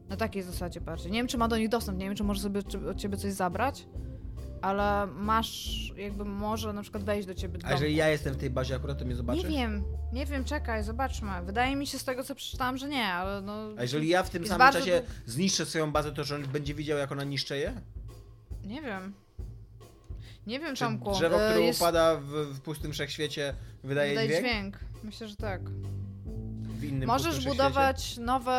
[0.09, 1.13] Na takiej zasadzie bardziej.
[1.13, 2.61] Nie wiem, czy ma do nich dostęp, nie wiem, czy może sobie
[2.91, 3.87] od ciebie coś zabrać,
[4.65, 7.81] ale masz, jakby może na przykład wejść do ciebie do A domu.
[7.81, 9.43] jeżeli ja jestem w tej bazie akurat, to mnie zobaczy?
[9.43, 11.31] Nie wiem, nie wiem, czekaj, zobaczmy.
[11.47, 13.55] Wydaje mi się z tego, co przeczytałam, że nie, ale no...
[13.79, 16.75] A jeżeli ja w tym samym bardzo czasie zniszczę swoją bazę, to że on będzie
[16.75, 17.81] widział, jak ona niszczeje?
[18.65, 19.13] Nie wiem.
[20.47, 21.13] Nie wiem, Czy Tomku.
[21.13, 23.55] drzewo, e, które jest- upada w, w pustym wszechświecie,
[23.85, 24.45] wydaje, Wydaje dźwięk?
[24.47, 24.79] dźwięk.
[25.05, 25.61] Myślę, że tak.
[26.85, 28.53] W innym Możesz budować nowe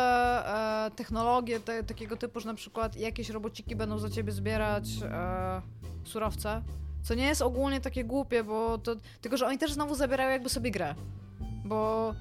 [0.86, 5.62] e, technologie te, takiego typu, że na przykład jakieś robociki będą za ciebie zbierać e,
[6.04, 6.62] surowce.
[7.02, 8.96] Co nie jest ogólnie takie głupie, bo to.
[9.20, 10.94] Tylko, że oni też znowu zabierają jakby sobie grę.
[11.64, 12.14] Bo.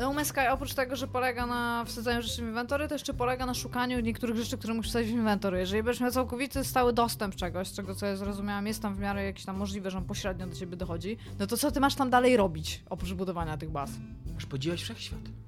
[0.00, 0.14] No
[0.52, 4.36] oprócz tego, że polega na wsadzaniu rzeczy w inwentory, to jeszcze polega na szukaniu niektórych
[4.36, 5.58] rzeczy, które musisz wsadzić w inwentory.
[5.58, 8.98] Jeżeli będziesz miał całkowity stały dostęp czegoś, z czego co ja zrozumiałam, jest tam w
[8.98, 11.94] miarę jakieś tam możliwe, że on pośrednio do ciebie dochodzi, no to co ty masz
[11.94, 13.90] tam dalej robić, oprócz budowania tych baz?
[14.36, 15.43] Aż podziwiać wszechświat.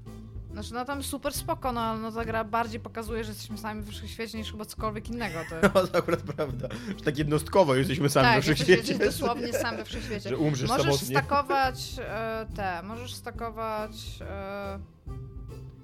[0.57, 3.83] Znaczy, no tam super spoko, no, ale no ta gra bardziej pokazuje, że jesteśmy sami
[3.83, 5.39] w wszechświecie niż chyba cokolwiek innego.
[5.51, 5.57] To...
[5.75, 8.73] No to akurat prawda, że tak jednostkowo jesteśmy sami tak, we wszechświecie.
[8.77, 10.29] jesteśmy dosłownie sami we wszechświecie.
[10.31, 11.07] Że umrzesz Możesz samotnie.
[11.17, 14.79] stakować e, te, możesz stakować e,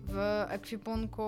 [0.09, 1.23] w ekwipunku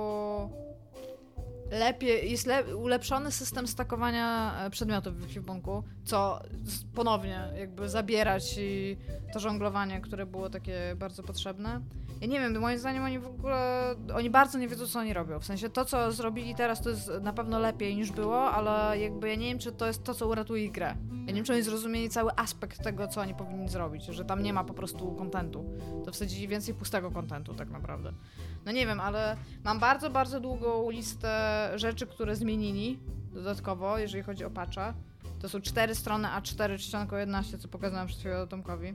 [1.78, 6.40] lepiej, jest le, ulepszony system stakowania e, przedmiotów w ekwipunku, co
[6.94, 8.96] ponownie jakby zabiera ci
[9.32, 11.80] to żonglowanie, które było takie bardzo potrzebne.
[12.20, 15.40] Ja nie wiem, moim zdaniem oni w ogóle, oni bardzo nie wiedzą, co oni robią.
[15.40, 19.28] W sensie to, co zrobili teraz, to jest na pewno lepiej niż było, ale jakby
[19.28, 20.96] ja nie wiem, czy to jest to, co uratuje grę.
[21.10, 24.42] Ja nie wiem, czy oni zrozumieli cały aspekt tego, co oni powinni zrobić, że tam
[24.42, 25.64] nie ma po prostu kontentu.
[26.04, 28.12] To wsadzili więcej pustego kontentu tak naprawdę.
[28.66, 32.98] No nie wiem, ale mam bardzo, bardzo długą listę rzeczy, które zmienili
[33.34, 34.94] dodatkowo, jeżeli chodzi o patcha.
[35.40, 38.94] To są cztery strony A4 czcionką 11, co pokazałam przed chwilą Tomkowi.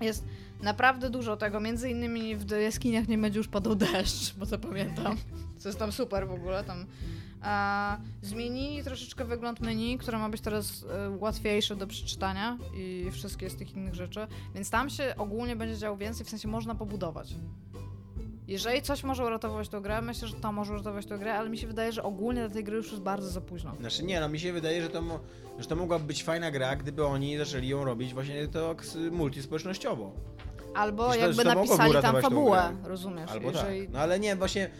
[0.00, 0.24] Jest
[0.62, 5.16] naprawdę dużo tego, między innymi w jaskiniach nie będzie już padał deszcz, bo to pamiętam.
[5.58, 6.86] Co jest tam super w ogóle, tam
[7.42, 13.50] a, zmienili troszeczkę wygląd menu, które ma być teraz e, łatwiejsze do przeczytania i wszystkie
[13.50, 17.34] z tych innych rzeczy, więc tam się ogólnie będzie działo więcej, w sensie można pobudować.
[18.48, 21.58] Jeżeli coś może uratować tę grę, myślę, że to może uratować tę grę, ale mi
[21.58, 23.74] się wydaje, że ogólnie do tej gry już jest bardzo za późno.
[23.80, 25.02] Znaczy nie, no mi się wydaje, że to,
[25.58, 29.42] że to mogłaby być fajna gra, gdyby oni zaczęli ją robić właśnie to ks- multi
[29.42, 30.12] społecznościowo.
[30.76, 33.30] Albo jakby napisali tam fabułę, rozumiesz?
[33.30, 33.80] Albo jeżeli...
[33.82, 33.90] tak.
[33.92, 34.70] No ale nie, właśnie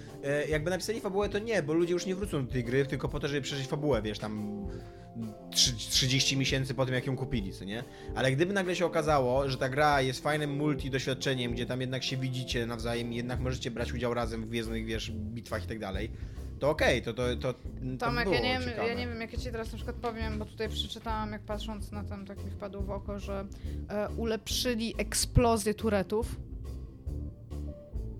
[0.48, 3.20] jakby napisali fabułę, to nie, bo ludzie już nie wrócą do tej gry tylko po
[3.20, 4.66] to, żeby przeżyć fabułę, wiesz, tam
[5.50, 7.84] trzy- 30 miesięcy po tym, jak ją kupili, co nie?
[8.14, 12.04] Ale gdyby nagle się okazało, że ta gra jest fajnym multi doświadczeniem, gdzie tam jednak
[12.04, 16.10] się widzicie nawzajem jednak możecie brać udział razem w gwiezdnych, wiesz, bitwach i tak dalej,
[16.58, 17.58] to okej, to, to, to, to
[17.98, 20.38] Tomek, było ja nie, wiem, ja nie wiem, jak ja ci teraz na przykład powiem,
[20.38, 23.46] bo tutaj przeczytałam, jak patrząc na ten, tak mi wpadło w oko, że
[23.88, 26.36] e, ulepszyli eksplozję turetów.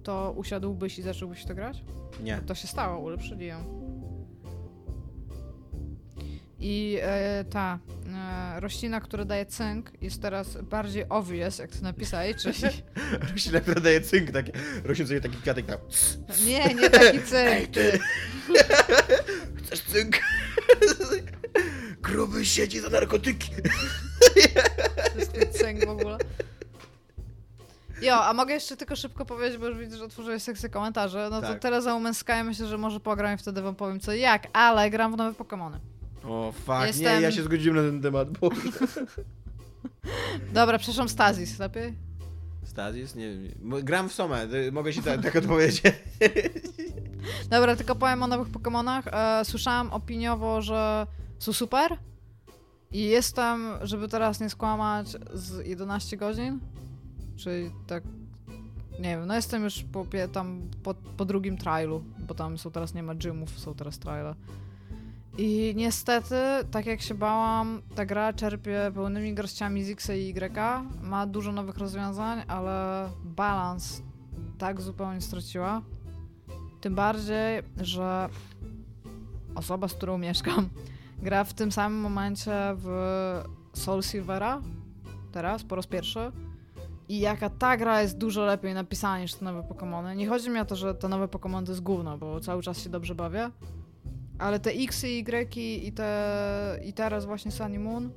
[0.03, 1.85] To usiadłbyś i zacząłbyś to grać?
[2.23, 2.39] Nie.
[2.47, 3.87] To się stało, ulepszyli ją.
[6.69, 7.79] I e, ta
[8.57, 12.57] e, roślina, która daje cynk, jest teraz bardziej obvious, jak to napisałeś, czyli...
[13.33, 14.53] Roślina, która daje cynk, takie,
[14.85, 15.81] rośnie sobie taki kwiatek tak,
[16.47, 17.49] Nie, nie taki cynk.
[17.49, 17.99] Ej, ty!
[19.59, 20.17] Chcesz cynk?
[22.01, 23.51] Gruby siedzi za narkotyki.
[25.13, 26.19] To jest ten cynk w ogóle.
[28.03, 31.19] Jo, a mogę jeszcze tylko szybko powiedzieć, bo już widzę, że otworzyłeś sekcję komentarzy.
[31.31, 31.61] No to Tak.
[31.61, 34.91] teraz za Sky myślę, że może pogram i wtedy wam powiem co i jak, ale
[34.91, 35.79] gram w nowe Pokémony.
[36.29, 38.51] O, fuck, Jestem- nie, ja się zgodziłem na ten temat, bo...
[40.53, 41.95] Dobra, przepraszam, Stazis, lepiej?
[42.65, 43.15] Stazis?
[43.15, 43.85] Nie wiem.
[43.85, 45.83] Gram w Somę, y, mogę ci tak, tak odpowiedzieć.
[47.51, 49.03] Dobra, tylko powiem o nowych Pokémonach.
[49.41, 51.07] E, słyszałam opiniowo, że
[51.39, 51.99] są super.
[52.93, 56.61] I jestem, żeby teraz nie skłamać, z 11 godzin.
[57.37, 58.05] Czyli tak.
[59.01, 62.71] Nie wiem, no jestem już po, pie- tam po, po drugim trialu, bo tam są
[62.71, 64.35] teraz nie ma gymów, są teraz triale.
[65.39, 66.35] I niestety,
[66.71, 71.53] tak jak się bałam, ta gra czerpie pełnymi garściami z X i Y, ma dużo
[71.53, 74.03] nowych rozwiązań, ale balans
[74.59, 75.83] tak zupełnie straciła.
[76.81, 78.29] Tym bardziej, że
[79.55, 80.69] osoba, z którą mieszkam,
[81.23, 82.89] gra w tym samym momencie w
[83.73, 84.63] Soul Silvera,
[85.33, 86.33] teraz, po raz pierwszy.
[87.09, 90.17] I jaka ta gra jest dużo lepiej napisana niż te nowe Pokémony.
[90.17, 92.83] Nie chodzi mi o to, że te nowe Pokémony to jest gówno, bo cały czas
[92.83, 93.51] się dobrze bawię.
[94.39, 98.11] Ale te X i Y i te i teraz właśnie Sun i Moon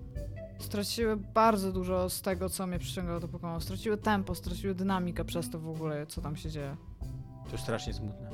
[0.59, 3.59] straciły bardzo dużo z tego, co mnie przyciągało do Pokémon.
[3.59, 6.77] Straciły tempo, straciły dynamikę przez to w ogóle, co tam się dzieje.
[7.51, 8.29] To strasznie smutne.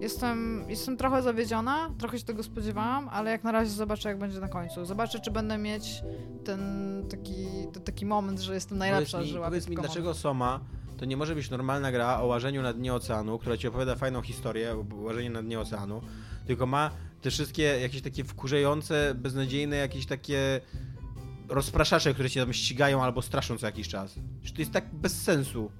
[0.00, 4.40] Jestem, jestem trochę zawiedziona, trochę się tego spodziewałam, ale jak na razie zobaczę, jak będzie
[4.40, 4.84] na końcu.
[4.84, 6.02] Zobaczę, czy będę mieć
[6.44, 6.60] ten
[7.10, 10.60] taki, ten taki moment, że jestem najlepsza, powiedz mi, że powiedz mi, dlaczego Soma
[10.96, 14.22] to nie może być normalna gra o łażeniu na dnie oceanu, która ci opowiada fajną
[14.22, 16.00] historię o łażeniu na dnie oceanu,
[16.46, 16.90] tylko ma
[17.22, 20.60] te wszystkie jakieś takie wkurzające, beznadziejne, jakieś takie
[21.48, 24.14] rozpraszacze, które cię tam ścigają albo straszą co jakiś czas.
[24.42, 25.70] Że to jest tak bez sensu.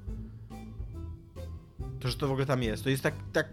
[2.01, 2.85] To, że to w ogóle tam jest.
[2.85, 3.49] To jest tak, tak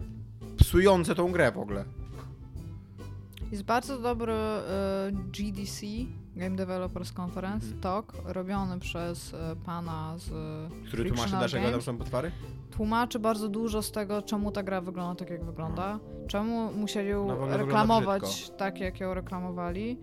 [0.56, 1.84] psujące tą grę w ogóle.
[3.52, 5.86] Jest bardzo dobry e, GDC,
[6.36, 7.80] Game Developers Conference, Mhm.
[7.80, 10.30] talk, robiony przez e, pana z
[10.88, 12.30] Który tłumaczy, dlaczego tam są potwary?
[12.76, 17.26] tłumaczy bardzo dużo z tego, czemu ta gra wygląda tak, jak wygląda, czemu musieli ją
[17.28, 19.98] No, reklamować tak, jak ją reklamowali,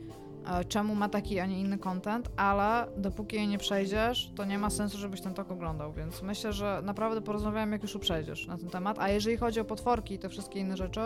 [0.47, 4.57] e, czemu ma taki, a nie inny content, ale dopóki jej nie przejdziesz, to nie
[4.57, 8.57] ma sensu, żebyś ten tok oglądał, więc myślę, że naprawdę porozmawiamy, jak już przejdziesz na
[8.57, 11.01] ten temat, a jeżeli chodzi o potworki i te wszystkie inne rzeczy,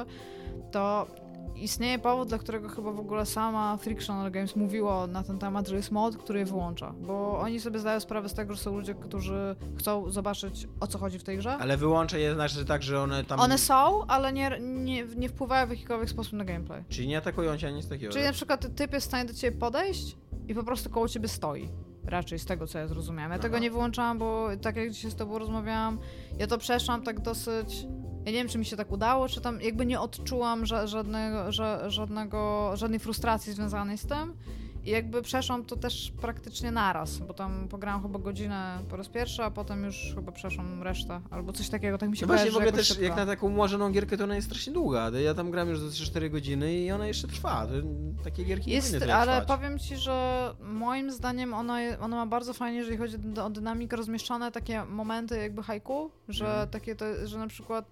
[0.72, 1.08] to
[1.56, 5.76] istnieje powód, dla którego chyba w ogóle sama Frictional Games mówiło na ten temat, że
[5.76, 8.94] jest mod, który je wyłącza, bo oni sobie zdają sprawę z tego, że są ludzie,
[8.96, 13.02] którzy chcą zobaczyć, o co chodzi w tej grze, Ale wyłączę je znaczy tak, że
[13.02, 13.40] one tam...
[13.40, 16.84] one są, ale nie, nie, nie wpływają w jakikolwiek sposób na gameplay.
[16.90, 18.12] Czyli nie atakują cię ani nic takiego.
[18.12, 18.36] Czyli na tak?
[18.36, 21.70] przykład typ jest w stanie do ciebie podejść i po prostu koło ciebie stoi.
[22.06, 23.32] Raczej z tego, co ja zrozumiałam.
[23.32, 23.44] Ja Aha.
[23.44, 26.00] tego nie wyłączałam, bo tak jak dzisiaj z tobą rozmawiałam,
[26.40, 27.88] ja to przeszłam tak dosyć...
[28.26, 31.38] Ja nie wiem, czy mi się tak udało, czy tam jakby nie odczułam ża- żadnego,
[31.50, 34.34] ża- żadnego, żadnej frustracji związanej z tym.
[34.86, 39.44] I jakby przeszłam to też praktycznie naraz, bo tam pograłam chyba godzinę po raz pierwszy,
[39.44, 42.56] a potem już chyba przeszłam resztę, albo coś takiego, tak mi się No właśnie, w
[42.56, 43.04] ogóle też szybko.
[43.04, 45.10] jak na taką ułożoną gierkę, to ona jest strasznie długa.
[45.10, 47.68] Ja tam gram już za 3-4 godziny i ona jeszcze trwa.
[48.24, 49.58] Takie gierki nie Jest, powinny tyle ale trwać.
[49.60, 54.52] powiem ci, że moim zdaniem ona, ona ma bardzo fajnie, jeżeli chodzi o dynamikę, rozmieszczone
[54.52, 56.70] takie momenty jakby haiku, że Mhm.
[56.70, 57.86] takie to, że na przykład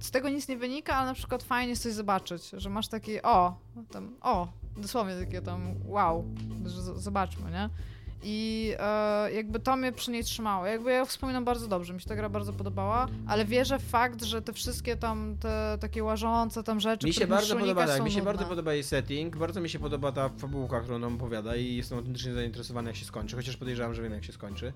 [0.00, 3.22] z tego nic nie wynika, ale na przykład fajnie jest coś zobaczyć, że masz taki
[3.22, 3.54] o,
[3.92, 6.24] tam o, dosłownie takie tam wow,
[6.66, 7.70] że zobaczmy, nie?
[8.22, 10.66] I e, jakby to mnie przy niej trzymało.
[10.66, 14.22] Jakby ja wspominam bardzo dobrze, mi się ta gra bardzo podobała, ale wierzę w fakt,
[14.24, 18.10] że te wszystkie tam te takie łażące tam rzeczy, Mi się bardzo podoba, tak, mi
[18.10, 18.32] się nudne.
[18.32, 21.98] bardzo podoba jej setting, bardzo mi się podoba ta fabułka, którą nam opowiada i jestem
[21.98, 24.72] autentycznie zainteresowany jak się skończy, chociaż podejrzewam, że wiem jak się skończy.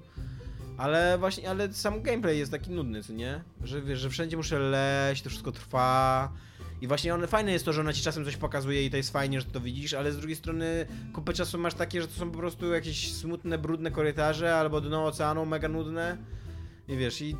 [0.77, 3.41] Ale właśnie, ale sam gameplay jest taki nudny, co nie?
[3.64, 6.33] Że wiesz, że wszędzie muszę leść, to wszystko trwa.
[6.81, 9.12] I właśnie one, fajne jest to, że ona ci czasem coś pokazuje i to jest
[9.12, 12.31] fajnie, że to widzisz, ale z drugiej strony kupę czasu masz takie, że to są
[12.31, 16.16] po prostu jakieś smutne, brudne korytarze albo dno oceanu mega nudne.
[16.89, 17.37] I wiesz, i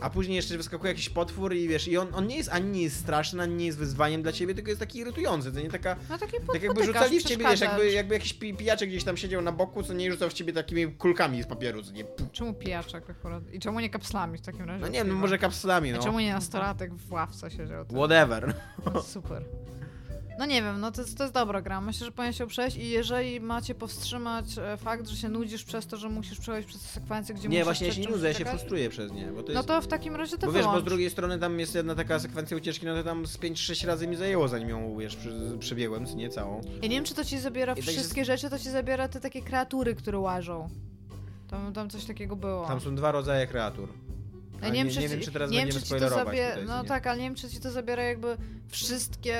[0.00, 2.82] a później jeszcze wyskakuje jakiś potwór i wiesz, i on, on nie jest ani nie
[2.82, 5.96] jest straszny, ani nie jest wyzwaniem dla ciebie, tylko jest taki irytujący, to nie taka,
[6.10, 9.16] No taki tak jakby rzucali w ciebie, wiesz, jakby, jakby jakiś pi- pijaczek gdzieś tam
[9.16, 12.04] siedział na boku, co nie rzucał w ciebie takimi kulkami z papieru, co nie.
[12.32, 13.42] Czemu pijaczek akurat?
[13.52, 14.80] I czemu nie kapslami w takim razie?
[14.80, 16.02] no nie wiem, no może kapslami, A no.
[16.02, 17.84] czemu nie nastolatek w ławce siedział?
[17.84, 18.54] Whatever.
[18.94, 19.44] no, super.
[20.40, 21.80] No nie wiem, no to, jest- to jest dobra gra.
[21.80, 25.86] Myślę, że powinien się przejść i jeżeli macie powstrzymać e, fakt, że się nudzisz przez
[25.86, 28.28] to, że musisz przejść przez te sekwencje, gdzie Nie, musisz właśnie ja się nie nudzę,
[28.28, 29.68] ja się frustruję przez nie, bo to No jest...
[29.68, 32.18] to w takim razie to Bo wiesz, bo z drugiej strony tam jest jedna taka
[32.18, 35.18] sekwencja ucieczki, no to tam z 5-6 razy mi zajęło, zanim ją, wiesz,
[35.58, 36.60] przebiegłem, nie całą.
[36.82, 39.20] Ja nie wiem, czy to ci zabiera I tak wszystkie rzeczy, to ci zabiera te
[39.20, 40.68] takie kreatury, które łażą.
[41.48, 42.66] Tam, tam coś takiego było.
[42.66, 43.88] Tam są dwa rodzaje kreatur.
[44.62, 46.38] Ja A nie, wiem, nie, czy nie wiem, czy teraz nie wiem, będziemy czy spoilerować
[46.38, 46.88] tutaj, No nie?
[46.88, 48.36] tak, ale nie wiem, czy ci to zabiera jakby
[48.68, 49.36] wszystkie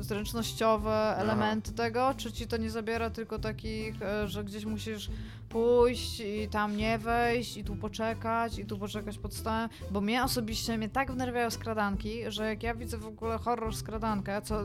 [0.00, 5.10] zręcznościowe elementy tego, czy ci to nie zabiera tylko takich, e, że gdzieś musisz
[5.48, 10.24] pójść i tam nie wejść i tu poczekać i tu poczekać pod stołem, bo mnie
[10.24, 14.64] osobiście mnie tak wnerwiają skradanki, że jak ja widzę w ogóle horror skradankę, co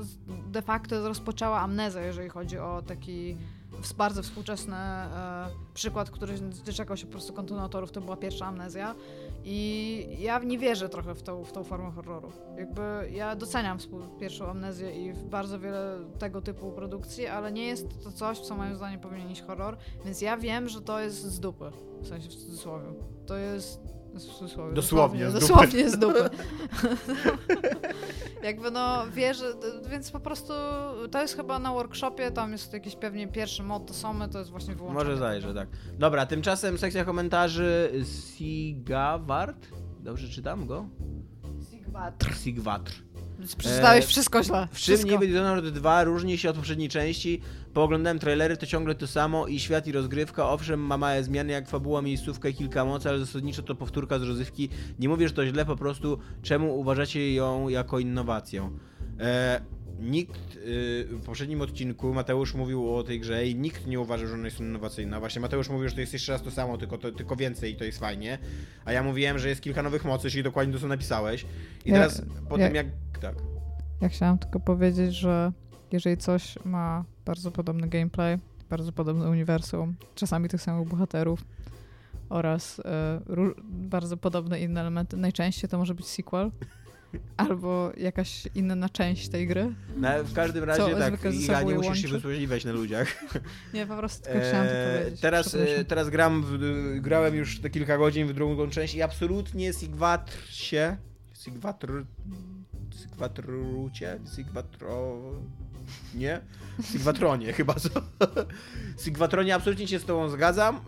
[0.51, 3.37] de facto rozpoczęła amnezję, jeżeli chodzi o taki
[3.97, 6.33] bardzo współczesny e, przykład, który
[6.65, 8.95] doczekał się po prostu kontynuatorów, to była pierwsza amnezja.
[9.43, 12.31] I ja nie wierzę trochę w tą, w tą formę horroru.
[12.57, 12.81] Jakby
[13.11, 13.77] ja doceniam
[14.19, 18.75] pierwszą amnezję i bardzo wiele tego typu produkcji, ale nie jest to coś, co moim
[18.75, 21.71] zdaniem powinien iść horror, więc ja wiem, że to jest z dupy.
[22.01, 22.87] W sensie w cudzysłowie.
[23.25, 23.98] To jest.
[24.73, 25.39] Dosłownie z dupy.
[25.47, 26.29] dosłownie z dupy.
[28.43, 30.53] Jakby no wierzę, d- więc po prostu
[31.11, 34.51] to jest chyba na workshopie, tam jest jakiś pewnie pierwszy mod do Somy, to jest
[34.51, 35.03] właśnie wyłączone.
[35.05, 35.67] Może zajrzę, tak.
[35.99, 37.91] Dobra, tymczasem sekcja komentarzy
[38.37, 39.67] Sigawart.
[39.99, 40.85] Dobrze czytam go?
[41.71, 42.33] Sigwatr.
[42.35, 43.03] Sigwatr.
[43.57, 44.67] Przeczytałeś E, wszystko źle.
[44.71, 47.41] W czym niby Dishonored 2 różni się od poprzedniej części?
[47.73, 51.67] Pooglądałem trailery, to ciągle to samo i świat i rozgrywka, owszem, ma małe zmiany jak
[51.69, 54.69] fabuła, miejscówka i kilka mocy, ale zasadniczo to powtórka z rozrywki.
[54.99, 58.69] Nie mówię, że to źle, po prostu czemu uważacie ją jako innowację?
[59.19, 59.61] E,
[59.99, 64.33] nikt y, w poprzednim odcinku Mateusz mówił o tej grze i nikt nie uważał, że
[64.33, 65.19] ona jest innowacyjna.
[65.19, 67.75] Właśnie Mateusz mówił, że to jest jeszcze raz to samo, tylko, to, tylko więcej i
[67.75, 68.37] to jest fajnie.
[68.85, 71.45] A ja mówiłem, że jest kilka nowych mocy, czyli dokładnie to, co napisałeś.
[71.85, 72.87] I Ja- teraz po ja- tym jak...
[73.21, 73.35] Tak.
[74.01, 75.51] Ja chciałam tylko powiedzieć, że
[75.91, 78.37] jeżeli coś ma bardzo podobny gameplay,
[78.69, 81.45] bardzo podobne uniwersum, czasami tych samych bohaterów
[82.29, 82.81] oraz
[83.29, 86.51] ró- bardzo podobne inne elementy, najczęściej to może być sequel
[87.37, 89.73] albo jakaś inna część tej gry.
[89.97, 93.23] No, w każdym razie tak, zwykle ze Iga, nie musisz się wysłuchiwać na ludziach.
[93.73, 95.21] Nie, po prostu tylko chciałam to powiedzieć.
[95.21, 96.57] Teraz, e, teraz gram w,
[97.01, 100.97] grałem już te kilka godzin w drugą część i absolutnie Sigwatr się.
[101.43, 102.05] Sigwatr.
[103.01, 104.19] Sigwatrucie?
[104.35, 105.19] Sigwatro.
[106.15, 106.41] Nie?
[106.83, 107.89] Sigwatronie chyba co?
[108.97, 110.79] Sigwatronie absolutnie się z tobą zgadzam.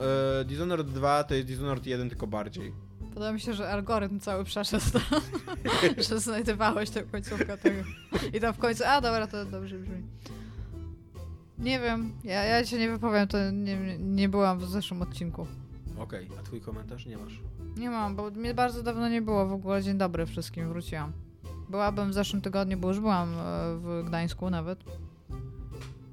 [0.42, 2.91] E, Dishonored 2 to jest Dishonored 1 tylko bardziej.
[3.14, 4.86] Podoba mi się, że algorytm cały przeszedł,
[6.10, 7.84] że znajdowałeś tę końcówkę tego.
[8.34, 10.04] I tam w końcu, a dobra, to dobrze brzmi.
[11.60, 15.48] Nie wiem, ja, ja się nie wypowiem, to nie, nie byłam w zeszłym odcinku.
[15.98, 17.40] Okej, a twój komentarz nie masz?
[17.78, 19.84] Nie mam, bo mnie bardzo dawno nie było w ogóle.
[19.84, 21.12] Dzień dobry wszystkim, wróciłam.
[21.70, 23.36] Byłabym w zeszłym tygodniu, bo już byłam e,
[23.76, 24.84] w Gdańsku nawet.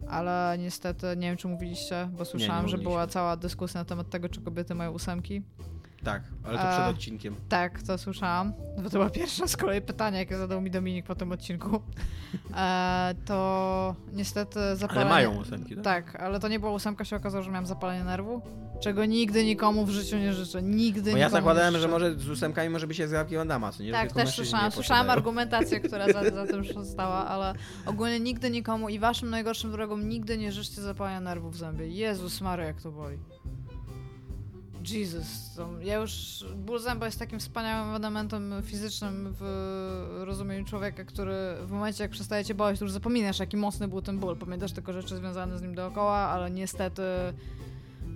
[0.08, 2.90] Ale niestety, nie wiem czy mówiliście, bo słyszałam, że mówiliśmy.
[2.90, 5.42] była cała dyskusja na temat tego, czy kobiety mają ósemki.
[6.04, 7.36] Tak, ale to A- przed odcinkiem.
[7.48, 8.52] Tak, to słyszałam.
[8.76, 11.82] Bo to była pierwsza z kolei pytania, jakie zadał mi Dominik po tym odcinku.
[12.56, 15.00] E, to niestety zapalenie...
[15.00, 15.84] Ale mają ósemki, tak?
[15.84, 18.42] Tak, ale to nie była ósemka, się okazało, że miałam zapalenie nerwu.
[18.80, 20.62] Czego nigdy nikomu w życiu nie życzę.
[20.62, 23.82] Nigdy Bo ja zakładałem, że może z ósemkami może być jak z Jackie Dama, co
[23.82, 23.92] nie?
[23.92, 24.72] Tak, też słyszałam.
[24.72, 27.54] Słyszałam argumentację, która za, za tym stała, ale
[27.86, 31.88] ogólnie nigdy nikomu i waszym najgorszym wrogom nigdy nie życzcie zapalenia nerwów w zębie.
[31.88, 33.18] Jezus Maria, jak to boli.
[34.90, 35.58] Jesus.
[35.80, 36.44] Ja już...
[36.56, 42.44] Ból zęba jest takim wspaniałym elementem fizycznym w rozumieniu człowieka, który w momencie, jak przestaje
[42.44, 44.36] cię boleć, to już zapominasz, jaki mocny był ten ból.
[44.36, 47.02] Pamiętasz tylko rzeczy związane z nim dookoła, ale niestety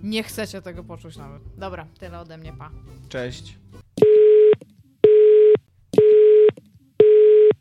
[0.03, 1.41] nie chcecie tego poczuć nawet.
[1.57, 2.71] Dobra, tyle ode mnie, pa.
[3.09, 3.57] Cześć.